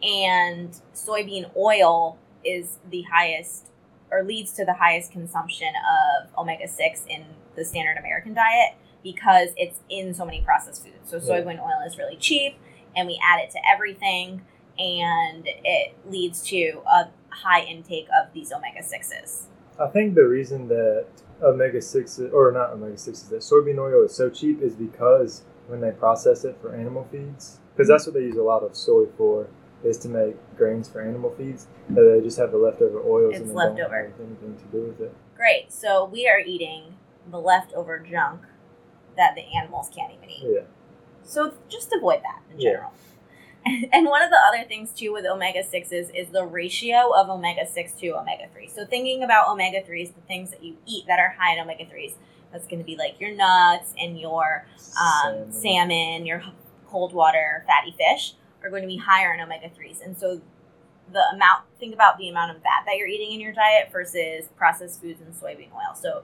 And 0.04 0.80
soybean 0.94 1.50
oil 1.58 2.18
is 2.44 2.78
the 2.90 3.02
highest 3.04 3.68
or 4.12 4.24
leads 4.24 4.52
to 4.54 4.66
the 4.66 4.74
highest 4.74 5.12
consumption 5.12 5.68
of 5.68 6.30
omega 6.38 6.68
6 6.68 7.06
in 7.08 7.26
the 7.56 7.66
standard 7.66 7.98
American 7.98 8.34
diet 8.34 8.76
because 9.04 9.50
it's 9.58 9.80
in 9.90 10.14
so 10.14 10.26
many 10.26 10.42
processed 10.42 10.84
foods. 10.84 11.10
So 11.10 11.18
Yeah. 11.18 11.42
soybean 11.42 11.60
oil 11.60 11.86
is 11.86 11.98
really 11.98 12.18
cheap 12.18 12.58
and 12.96 13.08
we 13.08 13.20
add 13.24 13.40
it 13.40 13.50
to 13.52 13.60
everything 13.70 14.42
and 14.78 15.48
it 15.48 15.94
leads 16.10 16.42
to 16.44 16.82
a 16.88 17.10
high 17.30 17.62
intake 17.62 18.08
of 18.10 18.34
these 18.34 18.52
omega 18.52 18.82
6s. 18.82 19.48
I 19.80 19.88
think 19.88 20.16
the 20.16 20.28
reason 20.28 20.68
that 20.70 21.06
omega 21.42 21.82
six 21.82 22.20
or 22.20 22.52
not 22.52 22.72
omega 22.72 22.98
sixes 22.98 23.30
that 23.30 23.40
soybean 23.40 23.80
oil 23.80 24.04
is 24.04 24.14
so 24.14 24.30
cheap 24.30 24.62
is 24.62 24.76
because 24.76 25.44
when 25.68 25.80
they 25.82 25.92
process 25.92 26.44
it 26.44 26.58
for 26.62 26.76
animal 26.76 27.08
feeds, 27.12 27.60
because 27.74 27.88
mm-hmm. 27.88 27.94
that's 27.94 28.06
what 28.06 28.14
they 28.14 28.22
use 28.22 28.36
a 28.36 28.44
lot 28.44 28.64
of 28.64 28.76
soy 28.76 29.06
for, 29.18 29.48
is 29.84 29.98
to 30.00 30.10
make 30.10 30.36
grains 30.58 30.88
for 30.90 31.02
animal 31.02 31.32
feeds. 31.38 31.68
That 31.90 32.02
they 32.02 32.22
just 32.24 32.38
have 32.38 32.52
the 32.52 32.58
leftover 32.58 33.02
oils 33.06 33.32
It's 33.36 33.42
and 33.42 33.50
they 33.50 33.56
leftover. 33.56 33.80
don't 34.04 34.12
have 34.12 34.28
anything 34.28 34.58
to 34.58 34.66
do 34.78 34.84
with 34.88 35.00
it. 35.02 35.14
Great. 35.36 35.72
So 35.72 36.06
we 36.06 36.28
are 36.28 36.40
eating 36.40 36.96
the 37.32 37.40
leftover 37.40 38.00
junk 38.00 38.42
that 39.18 39.36
the 39.36 39.44
animals 39.58 39.90
can't 39.96 40.12
even 40.14 40.30
eat. 40.30 40.44
Yeah, 40.44 40.62
So 41.24 41.54
just 41.68 41.94
avoid 41.94 42.22
that 42.24 42.42
in 42.52 42.60
Yeah. 42.60 42.72
general. 42.72 42.92
And 43.92 44.06
one 44.08 44.22
of 44.24 44.30
the 44.30 44.38
other 44.48 44.64
things 44.68 44.92
too 44.94 45.12
with 45.12 45.26
omega 45.26 45.62
6s 45.64 46.10
is 46.16 46.30
the 46.30 46.46
ratio 46.46 47.12
of 47.14 47.30
omega 47.30 47.68
6 47.68 47.92
to 47.94 48.10
omega 48.18 48.48
3. 48.54 48.68
So 48.70 48.86
thinking 48.86 49.22
about 49.24 49.50
omega 49.50 49.82
3s, 49.82 50.14
the 50.16 50.22
things 50.22 50.50
that 50.52 50.64
you 50.64 50.78
eat 50.88 51.06
that 51.08 51.20
are 51.20 51.36
high 51.38 51.54
in 51.56 51.60
omega 51.60 51.84
3s, 51.86 52.14
that's 52.52 52.66
going 52.68 52.80
to 52.80 52.86
be 52.86 52.96
like 52.96 53.20
your 53.20 53.36
nuts 53.36 53.94
and 54.00 54.18
your 54.20 54.66
um, 55.00 55.52
Salmon. 55.52 55.52
salmon, 55.52 56.26
your 56.26 56.42
cold 56.88 57.14
water 57.14 57.64
fatty 57.68 57.92
fish 57.98 58.34
are 58.64 58.70
going 58.70 58.82
to 58.82 58.88
be 58.88 58.98
higher 58.98 59.34
in 59.34 59.40
omega 59.40 59.70
3s. 59.70 60.04
And 60.04 60.18
so 60.18 60.42
the 61.12 61.24
amount, 61.34 61.64
think 61.80 61.94
about 61.94 62.18
the 62.18 62.30
amount 62.30 62.56
of 62.56 62.64
that 62.64 62.84
that 62.86 62.98
you're 62.98 63.08
eating 63.08 63.32
in 63.32 63.40
your 63.40 63.54
diet 63.54 63.90
versus 63.92 64.50
processed 64.56 65.02
foods 65.02 65.22
and 65.22 65.34
soybean 65.34 65.74
oil. 65.74 65.96
So 65.96 66.24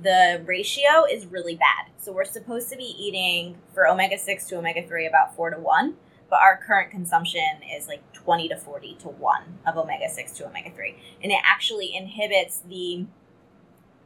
the 0.00 0.42
ratio 0.46 1.04
is 1.10 1.26
really 1.26 1.54
bad. 1.54 1.92
So 1.98 2.12
we're 2.12 2.24
supposed 2.24 2.70
to 2.70 2.76
be 2.76 2.94
eating 2.98 3.58
for 3.74 3.86
omega 3.86 4.18
6 4.18 4.46
to 4.48 4.58
omega 4.58 4.86
3 4.86 5.06
about 5.06 5.36
4 5.36 5.50
to 5.50 5.58
1, 5.58 5.94
but 6.30 6.40
our 6.40 6.56
current 6.56 6.90
consumption 6.90 7.60
is 7.76 7.88
like 7.88 8.12
20 8.12 8.48
to 8.48 8.56
40 8.56 8.94
to 9.00 9.08
1 9.08 9.58
of 9.66 9.76
omega 9.76 10.08
6 10.08 10.32
to 10.32 10.46
omega 10.46 10.70
3. 10.70 10.96
And 11.22 11.30
it 11.30 11.40
actually 11.44 11.94
inhibits 11.94 12.60
the 12.60 13.06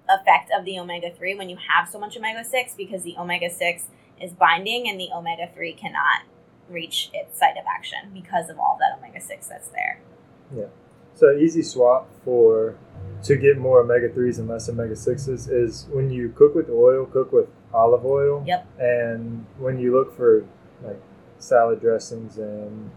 effect 0.08 0.50
of 0.56 0.64
the 0.64 0.78
omega 0.78 1.10
3 1.10 1.34
when 1.34 1.48
you 1.48 1.56
have 1.56 1.88
so 1.88 1.98
much 1.98 2.16
omega 2.16 2.44
6 2.44 2.74
because 2.74 3.02
the 3.02 3.16
omega 3.16 3.50
6 3.50 3.84
is 4.20 4.32
binding 4.32 4.88
and 4.88 5.00
the 5.00 5.10
omega 5.12 5.48
3 5.52 5.72
cannot 5.74 6.22
reach 6.68 7.10
its 7.12 7.38
site 7.38 7.56
of 7.56 7.64
action 7.66 8.10
because 8.12 8.48
of 8.50 8.58
all 8.58 8.78
that 8.80 8.98
omega 8.98 9.20
6 9.20 9.46
that's 9.46 9.68
there. 9.68 10.00
Yeah. 10.54 10.66
So 11.14 11.32
easy 11.36 11.62
swap 11.62 12.08
for 12.24 12.76
to 13.22 13.36
get 13.36 13.56
more 13.58 13.80
omega 13.80 14.12
threes 14.12 14.38
and 14.38 14.48
less 14.48 14.68
omega 14.68 14.94
sixes 14.94 15.48
is 15.48 15.86
when 15.90 16.10
you 16.10 16.28
cook 16.36 16.54
with 16.54 16.68
oil, 16.68 17.06
cook 17.06 17.32
with 17.32 17.48
olive 17.72 18.04
oil. 18.04 18.44
Yep. 18.46 18.66
And 18.78 19.46
when 19.58 19.78
you 19.78 19.92
look 19.96 20.14
for 20.16 20.44
like 20.82 21.00
salad 21.38 21.80
dressings 21.80 22.36
and 22.38 22.90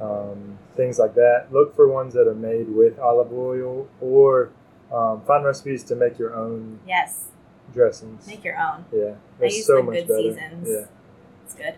um, 0.00 0.58
things 0.76 0.98
like 1.00 1.14
that, 1.16 1.46
look 1.50 1.74
for 1.74 1.88
ones 1.88 2.14
that 2.14 2.28
are 2.28 2.34
made 2.34 2.68
with 2.68 2.98
olive 3.00 3.32
oil 3.32 3.88
or 4.00 4.50
um, 4.92 5.22
find 5.26 5.44
recipes 5.44 5.82
to 5.84 5.96
make 5.96 6.18
your 6.18 6.34
own 6.36 6.78
Yes, 6.86 7.24
dressings. 7.74 8.26
make 8.26 8.44
your 8.44 8.56
own. 8.56 8.84
yeah, 8.92 9.14
I 9.40 9.46
it's 9.46 9.56
use 9.56 9.66
so 9.66 9.76
the 9.76 9.82
much 9.82 9.94
good 9.96 10.08
better. 10.08 10.20
seasons. 10.22 10.68
Yeah. 10.70 10.84
It's 11.44 11.54
good. 11.54 11.74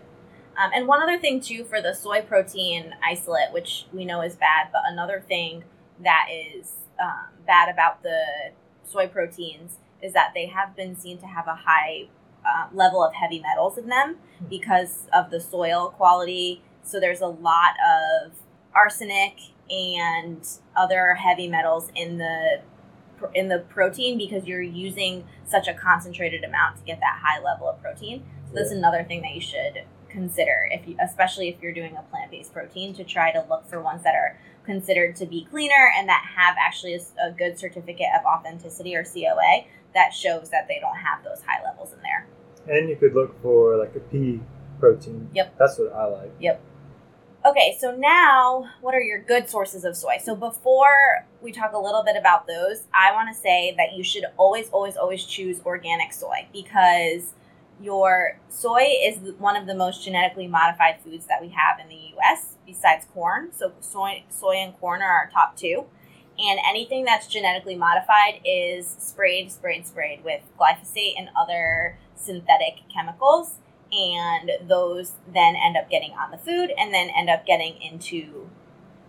Um, 0.57 0.71
and 0.73 0.87
one 0.87 1.01
other 1.01 1.17
thing 1.17 1.39
too 1.39 1.63
for 1.63 1.81
the 1.81 1.93
soy 1.93 2.21
protein 2.21 2.95
isolate, 3.03 3.51
which 3.51 3.85
we 3.93 4.05
know 4.05 4.21
is 4.21 4.35
bad, 4.35 4.67
but 4.71 4.81
another 4.85 5.23
thing 5.25 5.63
that 6.03 6.27
is 6.31 6.73
um, 7.01 7.27
bad 7.45 7.69
about 7.69 8.03
the 8.03 8.51
soy 8.83 9.07
proteins 9.07 9.77
is 10.01 10.13
that 10.13 10.31
they 10.33 10.47
have 10.47 10.75
been 10.75 10.95
seen 10.95 11.17
to 11.19 11.27
have 11.27 11.47
a 11.47 11.55
high 11.55 12.07
uh, 12.45 12.67
level 12.73 13.03
of 13.03 13.13
heavy 13.13 13.39
metals 13.39 13.77
in 13.77 13.87
them 13.87 14.17
because 14.49 15.07
of 15.13 15.29
the 15.29 15.39
soil 15.39 15.93
quality. 15.95 16.61
So 16.83 16.99
there's 16.99 17.21
a 17.21 17.27
lot 17.27 17.73
of 17.79 18.31
arsenic 18.73 19.37
and 19.69 20.45
other 20.75 21.13
heavy 21.15 21.47
metals 21.47 21.89
in 21.95 22.17
the 22.17 22.61
in 23.35 23.49
the 23.49 23.59
protein 23.69 24.17
because 24.17 24.45
you're 24.45 24.61
using 24.61 25.23
such 25.45 25.67
a 25.67 25.73
concentrated 25.75 26.43
amount 26.43 26.77
to 26.77 26.83
get 26.83 26.99
that 26.99 27.19
high 27.23 27.39
level 27.39 27.69
of 27.69 27.79
protein. 27.81 28.23
So 28.47 28.55
that's 28.55 28.71
another 28.71 29.03
thing 29.03 29.21
that 29.21 29.35
you 29.35 29.41
should 29.41 29.83
consider 30.11 30.67
if 30.71 30.87
you, 30.87 30.95
especially 31.01 31.49
if 31.49 31.61
you're 31.61 31.73
doing 31.73 31.95
a 31.97 32.01
plant-based 32.03 32.53
protein 32.53 32.93
to 32.95 33.03
try 33.03 33.31
to 33.31 33.45
look 33.49 33.67
for 33.69 33.81
ones 33.81 34.03
that 34.03 34.15
are 34.15 34.37
considered 34.65 35.15
to 35.15 35.25
be 35.25 35.45
cleaner 35.49 35.91
and 35.97 36.07
that 36.07 36.23
have 36.35 36.55
actually 36.59 36.99
a 37.21 37.31
good 37.31 37.57
certificate 37.57 38.07
of 38.17 38.25
authenticity 38.25 38.95
or 38.95 39.03
COA 39.03 39.65
that 39.93 40.13
shows 40.13 40.49
that 40.49 40.67
they 40.67 40.79
don't 40.79 40.97
have 40.97 41.23
those 41.23 41.41
high 41.45 41.63
levels 41.63 41.93
in 41.93 41.99
there. 42.01 42.27
And 42.67 42.89
you 42.89 42.95
could 42.95 43.13
look 43.13 43.41
for 43.41 43.77
like 43.77 43.95
a 43.95 43.99
pea 43.99 44.39
protein. 44.79 45.29
Yep. 45.33 45.55
That's 45.57 45.79
what 45.79 45.93
I 45.93 46.05
like. 46.05 46.31
Yep. 46.39 46.61
Okay, 47.43 47.75
so 47.79 47.95
now 47.95 48.69
what 48.81 48.93
are 48.93 49.01
your 49.01 49.19
good 49.19 49.49
sources 49.49 49.83
of 49.83 49.97
soy? 49.97 50.17
So 50.23 50.35
before 50.35 51.25
we 51.41 51.51
talk 51.51 51.73
a 51.73 51.79
little 51.79 52.03
bit 52.03 52.15
about 52.15 52.45
those, 52.45 52.83
I 52.93 53.13
want 53.13 53.35
to 53.35 53.41
say 53.41 53.73
that 53.77 53.93
you 53.93 54.03
should 54.03 54.25
always, 54.37 54.69
always, 54.69 54.95
always 54.95 55.25
choose 55.25 55.59
organic 55.65 56.13
soy 56.13 56.47
because 56.53 57.33
your 57.81 58.39
soy 58.49 58.85
is 59.03 59.17
one 59.37 59.55
of 59.55 59.67
the 59.67 59.75
most 59.75 60.03
genetically 60.03 60.47
modified 60.47 60.99
foods 61.03 61.25
that 61.27 61.41
we 61.41 61.49
have 61.49 61.79
in 61.79 61.89
the 61.89 62.13
U.S. 62.15 62.55
besides 62.65 63.05
corn. 63.13 63.51
So 63.51 63.73
soy, 63.79 64.23
soy 64.29 64.55
and 64.55 64.77
corn 64.79 65.01
are 65.01 65.11
our 65.11 65.29
top 65.29 65.57
two, 65.57 65.85
and 66.37 66.59
anything 66.67 67.05
that's 67.05 67.27
genetically 67.27 67.75
modified 67.75 68.41
is 68.45 68.95
sprayed, 68.99 69.51
sprayed, 69.51 69.87
sprayed 69.87 70.23
with 70.23 70.41
glyphosate 70.59 71.13
and 71.17 71.29
other 71.35 71.97
synthetic 72.15 72.81
chemicals 72.93 73.55
and 73.91 74.51
those 74.61 75.13
then 75.31 75.55
end 75.55 75.75
up 75.75 75.89
getting 75.89 76.11
on 76.11 76.31
the 76.31 76.37
food 76.37 76.71
and 76.77 76.93
then 76.93 77.09
end 77.09 77.29
up 77.29 77.45
getting 77.45 77.81
into 77.81 78.49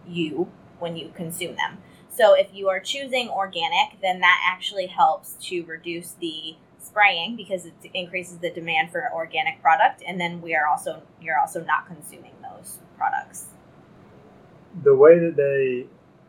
you 0.06 0.50
when 0.78 0.96
you 0.96 1.12
consume 1.14 1.56
them. 1.56 1.78
So 2.16 2.34
if 2.34 2.52
you 2.52 2.68
are 2.68 2.80
choosing 2.80 3.28
organic, 3.28 4.00
then 4.00 4.20
that 4.20 4.40
actually 4.46 4.86
helps 4.86 5.34
to 5.48 5.62
reduce 5.64 6.12
the 6.12 6.56
spraying 6.80 7.36
because 7.36 7.64
it 7.64 7.74
increases 7.94 8.38
the 8.38 8.50
demand 8.50 8.90
for 8.90 9.10
organic 9.14 9.62
product 9.62 10.02
and 10.06 10.20
then 10.20 10.42
we 10.42 10.54
are 10.54 10.66
also 10.66 11.02
you're 11.20 11.38
also 11.38 11.62
not 11.64 11.86
consuming 11.86 12.34
those 12.42 12.78
products. 12.98 13.46
the 14.82 14.94
way 14.96 15.18
that 15.18 15.36
they 15.36 15.86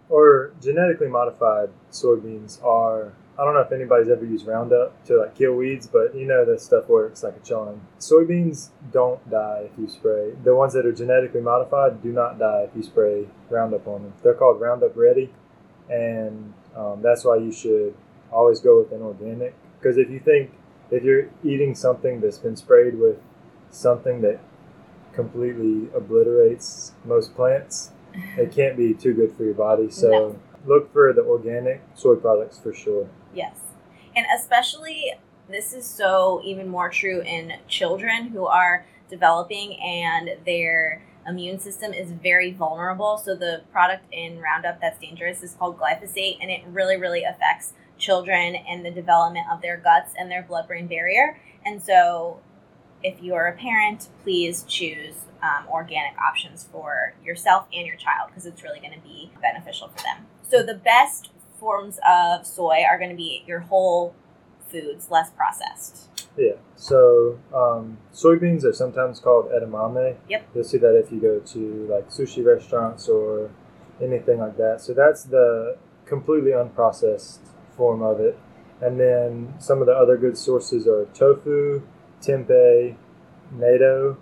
or 0.10 0.54
genetically 0.62 1.08
modified 1.08 1.70
soybeans 1.92 2.64
are 2.64 3.14
I 3.38 3.46
don't 3.46 3.56
know 3.56 3.62
if 3.62 3.72
anybody's 3.72 4.10
ever 4.10 4.26
used 4.26 4.46
Roundup 4.46 5.04
to 5.06 5.18
like 5.18 5.36
kill 5.36 5.56
weeds, 5.56 5.88
but 5.88 6.14
you 6.14 6.28
know 6.28 6.46
that 6.46 6.62
stuff 6.62 6.88
works 6.88 7.24
like 7.24 7.36
a 7.36 7.40
charm. 7.40 7.82
Soybeans 8.00 8.70
don't 8.92 9.28
die 9.28 9.70
if 9.72 9.80
you 9.80 9.88
spray. 9.90 10.34
The 10.44 10.56
ones 10.56 10.74
that 10.74 10.86
are 10.86 10.92
genetically 10.92 11.42
modified 11.42 12.04
do 12.04 12.12
not 12.12 12.38
die 12.38 12.68
if 12.70 12.76
you 12.76 12.84
spray 12.84 13.28
Roundup 13.50 13.88
on 13.88 14.04
them. 14.04 14.14
They're 14.22 14.36
called 14.36 14.62
Roundup 14.62 14.96
Ready, 14.96 15.32
and 15.90 16.54
um, 16.76 17.02
that's 17.02 17.24
why 17.24 17.38
you 17.38 17.52
should 17.52 17.94
always 18.32 18.60
go 18.60 18.80
with 18.80 18.92
an 18.92 19.02
organic. 19.02 19.54
Because 19.80 19.98
if 19.98 20.10
you 20.10 20.20
think 20.20 20.52
if 20.92 21.04
you're 21.04 21.30
eating 21.44 21.76
something 21.76 22.22
that's 22.22 22.38
been 22.38 22.56
sprayed 22.56 23.00
with 23.00 23.18
something 23.72 24.22
that 24.22 24.40
completely 25.14 25.90
obliterates 25.96 26.94
most 27.06 27.36
plants, 27.36 27.92
it 28.38 28.52
can't 28.52 28.78
be 28.78 28.94
too 28.94 29.14
good 29.14 29.36
for 29.36 29.44
your 29.44 29.54
body. 29.54 29.90
So 29.90 30.10
No. 30.10 30.40
look 30.66 30.92
for 30.94 31.14
the 31.14 31.24
organic 31.24 31.82
soy 31.96 32.16
products 32.16 32.60
for 32.60 32.74
sure. 32.74 33.08
Yes. 33.34 33.56
And 34.16 34.26
especially, 34.36 35.14
this 35.50 35.74
is 35.74 35.86
so 35.86 36.42
even 36.44 36.68
more 36.68 36.90
true 36.90 37.22
in 37.22 37.54
children 37.68 38.28
who 38.28 38.46
are 38.46 38.86
developing 39.10 39.80
and 39.82 40.32
they're 40.46 41.02
immune 41.28 41.60
system 41.60 41.94
is 41.94 42.12
very 42.12 42.52
vulnerable. 42.52 43.18
So 43.18 43.36
the 43.36 43.64
product 43.72 44.06
in 44.12 44.40
Roundup 44.40 44.82
that's 44.82 45.00
dangerous 45.00 45.44
is 45.44 45.54
called 45.54 45.80
glyphosate, 45.80 46.38
and 46.42 46.52
it 46.52 46.62
really, 46.68 46.98
really 46.98 47.24
affects 47.24 47.74
children 47.98 48.56
and 48.56 48.86
the 48.86 48.92
development 48.92 49.46
of 49.52 49.62
their 49.62 49.78
guts 49.78 50.14
and 50.18 50.30
their 50.30 50.44
blood 50.44 50.68
brain 50.68 50.88
barrier. 50.88 51.40
And 51.66 51.82
so, 51.82 52.40
if 53.02 53.22
you 53.22 53.34
are 53.36 53.48
a 53.48 53.58
parent, 53.58 54.08
please 54.24 54.64
choose 54.64 55.16
um, 55.42 55.68
organic 55.70 56.18
options 56.18 56.68
for 56.72 57.14
yourself 57.24 57.68
and 57.74 57.86
your 57.86 57.98
child 57.98 58.30
because 58.30 58.46
it's 58.46 58.64
really 58.64 58.80
going 58.80 58.94
to 58.94 59.00
be 59.00 59.32
beneficial 59.42 59.90
for 59.90 60.02
them. 60.04 60.28
So, 60.50 60.64
the 60.64 60.74
best 60.74 61.32
forms 61.60 62.00
of 62.08 62.46
soy 62.46 62.84
are 62.90 62.98
going 62.98 63.10
to 63.10 63.16
be 63.16 63.44
your 63.48 63.60
whole 63.60 64.16
foods, 64.74 65.10
less 65.10 65.30
processed. 65.32 66.10
Yeah. 66.38 66.58
So 66.76 67.40
um, 67.54 67.98
soybeans 68.14 68.66
are 68.66 68.74
sometimes 68.74 69.20
called 69.20 69.52
edamame. 69.52 70.18
Yep. 70.28 70.50
You'll 70.54 70.64
see 70.64 70.80
that 70.80 70.96
if 70.98 71.12
you 71.12 71.20
go 71.22 71.40
to 71.40 71.88
like 71.90 72.10
sushi 72.10 72.44
restaurants 72.44 73.08
or 73.08 73.52
anything 74.02 74.40
like 74.40 74.58
that. 74.58 74.82
So 74.82 74.94
that's 74.94 75.24
the 75.24 75.78
completely 76.06 76.52
unprocessed 76.52 77.40
form 77.78 78.02
of 78.02 78.20
it. 78.20 78.38
And 78.82 79.00
then 79.00 79.54
some 79.60 79.80
of 79.80 79.86
the 79.86 79.94
other 79.94 80.18
good 80.18 80.38
sources 80.38 80.88
are 80.88 81.06
tofu, 81.14 81.84
tempeh, 82.22 82.96
natto, 83.56 84.18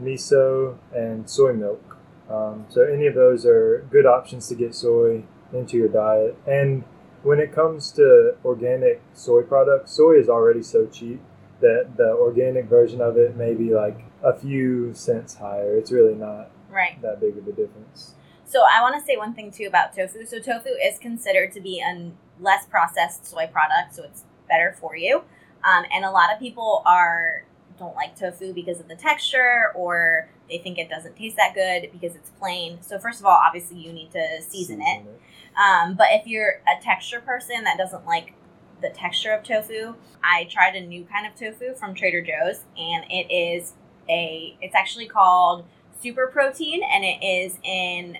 miso, 0.00 0.78
and 0.94 1.28
soy 1.28 1.52
milk. 1.52 1.98
Um, 2.30 2.66
so 2.68 2.82
any 2.82 3.06
of 3.06 3.14
those 3.14 3.44
are 3.44 3.86
good 3.90 4.06
options 4.06 4.48
to 4.48 4.54
get 4.54 4.74
soy 4.74 5.24
into 5.52 5.76
your 5.76 5.88
diet. 5.88 6.38
And 6.46 6.84
when 7.22 7.38
it 7.38 7.52
comes 7.52 7.92
to 7.92 8.34
organic 8.44 9.00
soy 9.14 9.42
products, 9.42 9.92
soy 9.92 10.18
is 10.18 10.28
already 10.28 10.62
so 10.62 10.86
cheap 10.86 11.20
that 11.60 11.96
the 11.96 12.12
organic 12.12 12.66
version 12.66 13.00
of 13.00 13.16
it 13.16 13.36
may 13.36 13.54
be 13.54 13.74
like 13.74 14.00
a 14.22 14.32
few 14.38 14.94
cents 14.94 15.34
higher. 15.34 15.76
It's 15.76 15.92
really 15.92 16.14
not 16.14 16.50
Right. 16.70 17.00
that 17.02 17.20
big 17.20 17.36
of 17.36 17.46
a 17.46 17.52
difference. 17.52 18.14
So 18.44 18.60
I 18.62 18.80
want 18.80 18.94
to 18.98 19.04
say 19.04 19.16
one 19.16 19.34
thing 19.34 19.50
too 19.50 19.66
about 19.66 19.94
tofu. 19.94 20.24
So 20.24 20.38
tofu 20.40 20.70
is 20.82 20.98
considered 20.98 21.52
to 21.52 21.60
be 21.60 21.80
a 21.80 22.12
less 22.40 22.66
processed 22.66 23.26
soy 23.26 23.46
product, 23.46 23.94
so 23.94 24.04
it's 24.04 24.24
better 24.48 24.74
for 24.80 24.96
you. 24.96 25.22
Um, 25.62 25.84
and 25.92 26.04
a 26.04 26.10
lot 26.10 26.32
of 26.32 26.38
people 26.38 26.82
are 26.86 27.44
don't 27.80 27.96
like 27.96 28.14
tofu 28.14 28.52
because 28.52 28.78
of 28.78 28.86
the 28.86 28.94
texture, 28.94 29.72
or 29.74 30.28
they 30.48 30.58
think 30.58 30.78
it 30.78 30.88
doesn't 30.88 31.16
taste 31.16 31.36
that 31.36 31.54
good 31.54 31.90
because 31.90 32.14
it's 32.14 32.30
plain. 32.38 32.78
So 32.82 32.98
first 32.98 33.18
of 33.18 33.26
all, 33.26 33.36
obviously 33.44 33.78
you 33.78 33.92
need 33.92 34.12
to 34.12 34.42
season 34.42 34.80
it. 34.80 35.02
Um, 35.58 35.94
but 35.96 36.08
if 36.12 36.28
you're 36.28 36.60
a 36.68 36.80
texture 36.80 37.20
person 37.20 37.64
that 37.64 37.76
doesn't 37.76 38.06
like 38.06 38.34
the 38.80 38.90
texture 38.90 39.32
of 39.32 39.42
tofu, 39.42 39.94
I 40.22 40.44
tried 40.44 40.76
a 40.76 40.86
new 40.86 41.04
kind 41.04 41.26
of 41.26 41.34
tofu 41.34 41.74
from 41.74 41.94
Trader 41.94 42.22
Joe's, 42.22 42.60
and 42.78 43.04
it 43.10 43.32
is 43.32 43.72
a. 44.08 44.56
It's 44.60 44.74
actually 44.74 45.08
called 45.08 45.64
super 46.00 46.28
protein, 46.28 46.82
and 46.82 47.04
it 47.04 47.24
is 47.24 47.58
in 47.64 48.18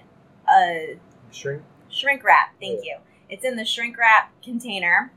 a 0.53 0.99
Shrink. 1.31 1.62
shrink 1.90 2.25
wrap. 2.25 2.55
Thank 2.61 2.85
you. 2.85 2.96
It's 3.29 3.44
in 3.44 3.57
the 3.57 3.64
shrink 3.64 3.96
wrap 3.96 4.33
container, 4.42 5.12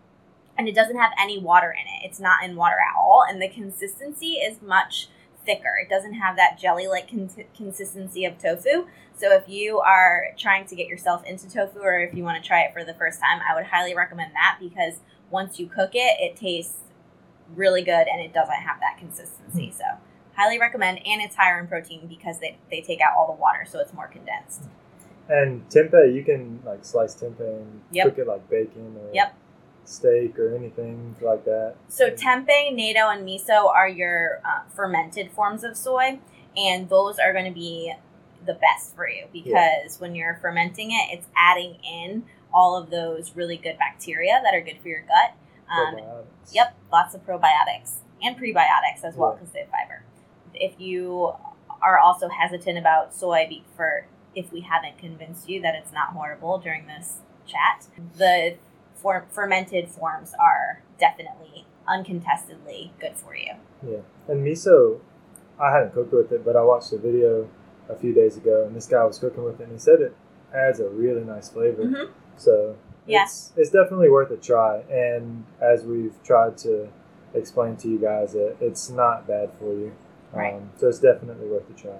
and 0.57 0.67
it 0.67 0.75
doesn't 0.75 0.97
have 0.97 1.11
any 1.19 1.39
water 1.39 1.71
in 1.71 1.85
it. 1.85 2.07
It's 2.07 2.19
not 2.19 2.43
in 2.43 2.55
water 2.55 2.75
at 2.75 2.97
all, 2.97 3.23
and 3.27 3.41
the 3.41 3.49
consistency 3.49 4.33
is 4.33 4.61
much 4.61 5.07
thicker. 5.45 5.73
It 5.81 5.89
doesn't 5.89 6.13
have 6.13 6.35
that 6.37 6.57
jelly-like 6.59 7.09
con- 7.09 7.29
consistency 7.55 8.25
of 8.25 8.37
tofu. 8.37 8.87
So 9.15 9.31
if 9.33 9.47
you 9.49 9.79
are 9.79 10.27
trying 10.37 10.65
to 10.67 10.75
get 10.75 10.87
yourself 10.87 11.25
into 11.25 11.49
tofu, 11.49 11.79
or 11.79 11.99
if 11.99 12.13
you 12.13 12.23
want 12.23 12.41
to 12.41 12.47
try 12.47 12.61
it 12.61 12.73
for 12.73 12.83
the 12.83 12.93
first 12.93 13.19
time, 13.19 13.41
I 13.47 13.55
would 13.55 13.65
highly 13.65 13.95
recommend 13.95 14.33
that 14.35 14.57
because 14.59 14.99
once 15.29 15.59
you 15.59 15.67
cook 15.67 15.91
it, 15.93 16.19
it 16.19 16.35
tastes 16.35 16.77
really 17.55 17.81
good 17.83 18.07
and 18.07 18.21
it 18.21 18.33
doesn't 18.33 18.55
have 18.55 18.79
that 18.79 18.97
consistency. 18.97 19.67
Hmm. 19.67 19.73
So 19.77 19.83
highly 20.35 20.59
recommend, 20.59 20.99
and 21.05 21.21
it's 21.21 21.35
higher 21.35 21.59
in 21.59 21.67
protein 21.67 22.07
because 22.07 22.39
they, 22.39 22.57
they 22.71 22.81
take 22.81 23.01
out 23.01 23.13
all 23.17 23.27
the 23.27 23.39
water, 23.39 23.65
so 23.69 23.79
it's 23.79 23.93
more 23.93 24.07
condensed. 24.07 24.63
And 25.29 25.67
tempeh, 25.69 26.13
you 26.13 26.23
can 26.23 26.61
like 26.65 26.83
slice 26.85 27.15
tempeh 27.15 27.39
and 27.39 27.81
Yep. 27.91 28.05
cook 28.07 28.17
it 28.19 28.27
like 28.27 28.49
bacon 28.49 28.95
or 28.97 29.13
Yep. 29.13 29.35
Steak 29.85 30.37
or 30.39 30.55
anything 30.55 31.15
like 31.21 31.45
that. 31.45 31.75
So 31.89 32.09
tempeh, 32.09 32.71
natto, 32.71 33.13
and 33.15 33.27
miso 33.27 33.65
are 33.67 33.87
your 33.87 34.41
uh, 34.45 34.61
fermented 34.75 35.31
forms 35.31 35.63
of 35.63 35.75
soy, 35.77 36.19
and 36.55 36.89
those 36.89 37.19
are 37.19 37.33
going 37.33 37.45
to 37.45 37.51
be 37.51 37.93
the 38.45 38.53
best 38.53 38.95
for 38.95 39.07
you 39.07 39.25
because 39.31 39.99
when 39.99 40.15
you're 40.15 40.37
fermenting 40.41 40.91
it, 40.91 41.09
it's 41.17 41.27
adding 41.35 41.77
in 41.83 42.23
all 42.53 42.75
of 42.75 42.89
those 42.89 43.35
really 43.35 43.57
good 43.57 43.77
bacteria 43.77 44.39
that 44.43 44.53
are 44.53 44.61
good 44.61 44.77
for 44.81 44.89
your 44.89 45.01
gut. 45.01 45.33
Um, 45.71 45.97
Yep, 46.51 46.75
lots 46.91 47.15
of 47.15 47.25
probiotics 47.25 47.95
and 48.21 48.35
prebiotics 48.37 49.03
as 49.03 49.15
well 49.15 49.31
Yeah. 49.31 49.35
because 49.39 49.53
they 49.53 49.59
have 49.61 49.69
fiber. 49.69 50.03
If 50.53 50.79
you 50.79 51.33
are 51.81 51.97
also 51.97 52.29
hesitant 52.29 52.77
about 52.77 53.13
soy 53.13 53.61
for 53.75 54.05
if 54.35 54.51
we 54.51 54.61
haven't 54.61 54.97
convinced 54.97 55.47
you 55.47 55.61
that 55.61 55.75
it's 55.75 55.91
not 55.91 56.09
horrible 56.09 56.57
during 56.57 56.87
this 56.87 57.19
chat, 57.45 57.87
the 58.17 58.55
for- 59.03 59.25
fermented 59.29 59.89
forms 59.89 60.33
are 60.39 60.81
definitely 60.97 61.65
uncontestedly 61.87 62.91
good 62.99 63.15
for 63.15 63.35
you. 63.35 63.51
Yeah, 63.85 63.99
and 64.27 64.43
miso, 64.47 65.01
I 65.59 65.71
hadn't 65.71 65.93
cooked 65.93 66.13
with 66.13 66.31
it, 66.31 66.43
but 66.45 66.55
I 66.55 66.63
watched 66.63 66.91
a 66.93 66.97
video 66.97 67.49
a 67.89 67.95
few 67.95 68.13
days 68.13 68.37
ago, 68.37 68.63
and 68.65 68.75
this 68.75 68.87
guy 68.87 69.03
was 69.03 69.19
cooking 69.19 69.43
with 69.43 69.59
it, 69.59 69.63
and 69.65 69.73
he 69.73 69.77
said 69.77 69.99
it 69.99 70.15
adds 70.55 70.79
a 70.79 70.87
really 70.87 71.23
nice 71.23 71.49
flavor. 71.49 71.83
Mhm. 71.83 72.09
So 72.37 72.77
Yeah. 73.05 73.23
it's 73.23 73.51
it's 73.57 73.69
definitely 73.69 74.09
worth 74.09 74.31
a 74.31 74.37
try. 74.37 74.83
And 74.89 75.43
as 75.61 75.83
we've 75.83 76.15
tried 76.23 76.57
to 76.59 76.87
explain 77.33 77.75
to 77.77 77.89
you 77.89 77.99
guys, 77.99 78.33
it, 78.35 78.55
it's 78.61 78.89
not 78.89 79.27
bad 79.27 79.51
for 79.59 79.73
you. 79.73 79.91
Right. 80.31 80.53
Um, 80.53 80.71
so 80.77 80.87
it's 80.87 80.99
definitely 80.99 81.47
worth 81.49 81.69
a 81.69 81.73
try. 81.73 81.91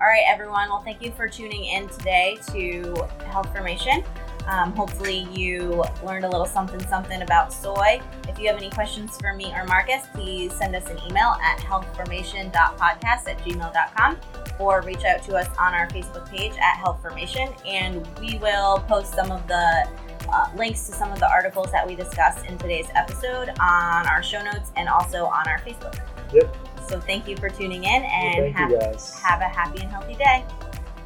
All 0.00 0.06
right, 0.06 0.24
everyone. 0.28 0.68
Well, 0.68 0.82
thank 0.82 1.02
you 1.02 1.10
for 1.10 1.26
tuning 1.28 1.64
in 1.64 1.88
today 1.88 2.38
to 2.52 2.94
Health 3.26 3.50
Formation. 3.52 4.04
Um, 4.46 4.72
hopefully, 4.72 5.26
you 5.34 5.82
learned 6.04 6.24
a 6.24 6.28
little 6.28 6.46
something 6.46 6.80
something 6.86 7.22
about 7.22 7.52
soy. 7.52 8.00
If 8.28 8.38
you 8.38 8.46
have 8.48 8.56
any 8.56 8.70
questions 8.70 9.16
for 9.18 9.34
me 9.34 9.52
or 9.52 9.64
Marcus, 9.64 10.04
please 10.14 10.52
send 10.54 10.76
us 10.76 10.88
an 10.88 10.98
email 11.08 11.36
at 11.42 11.58
healthformation.podcast 11.58 13.28
at 13.28 13.38
gmail.com 13.38 14.16
or 14.58 14.82
reach 14.82 15.04
out 15.04 15.22
to 15.24 15.36
us 15.36 15.48
on 15.58 15.74
our 15.74 15.88
Facebook 15.88 16.28
page 16.28 16.52
at 16.52 16.76
Health 16.76 17.02
Formation. 17.02 17.48
And 17.66 18.06
we 18.18 18.38
will 18.38 18.78
post 18.88 19.14
some 19.14 19.32
of 19.32 19.46
the 19.48 19.88
uh, 20.28 20.50
links 20.56 20.86
to 20.86 20.92
some 20.92 21.12
of 21.12 21.18
the 21.18 21.28
articles 21.28 21.70
that 21.72 21.86
we 21.86 21.94
discussed 21.94 22.46
in 22.46 22.56
today's 22.58 22.88
episode 22.94 23.50
on 23.60 24.06
our 24.06 24.22
show 24.22 24.42
notes 24.42 24.70
and 24.76 24.88
also 24.88 25.26
on 25.26 25.48
our 25.48 25.58
Facebook. 25.60 25.98
Yep. 26.32 26.56
So, 26.88 27.00
thank 27.00 27.26
you 27.26 27.36
for 27.36 27.48
tuning 27.48 27.82
in 27.82 28.02
and 28.02 28.54
thank 28.54 28.56
have 28.56 28.70
have 28.70 29.40
a 29.40 29.48
happy 29.48 29.82
and 29.82 29.90
healthy 29.90 30.14
day. 30.14 30.44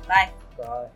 Bye. 0.06 0.30
Bye. 0.58 0.88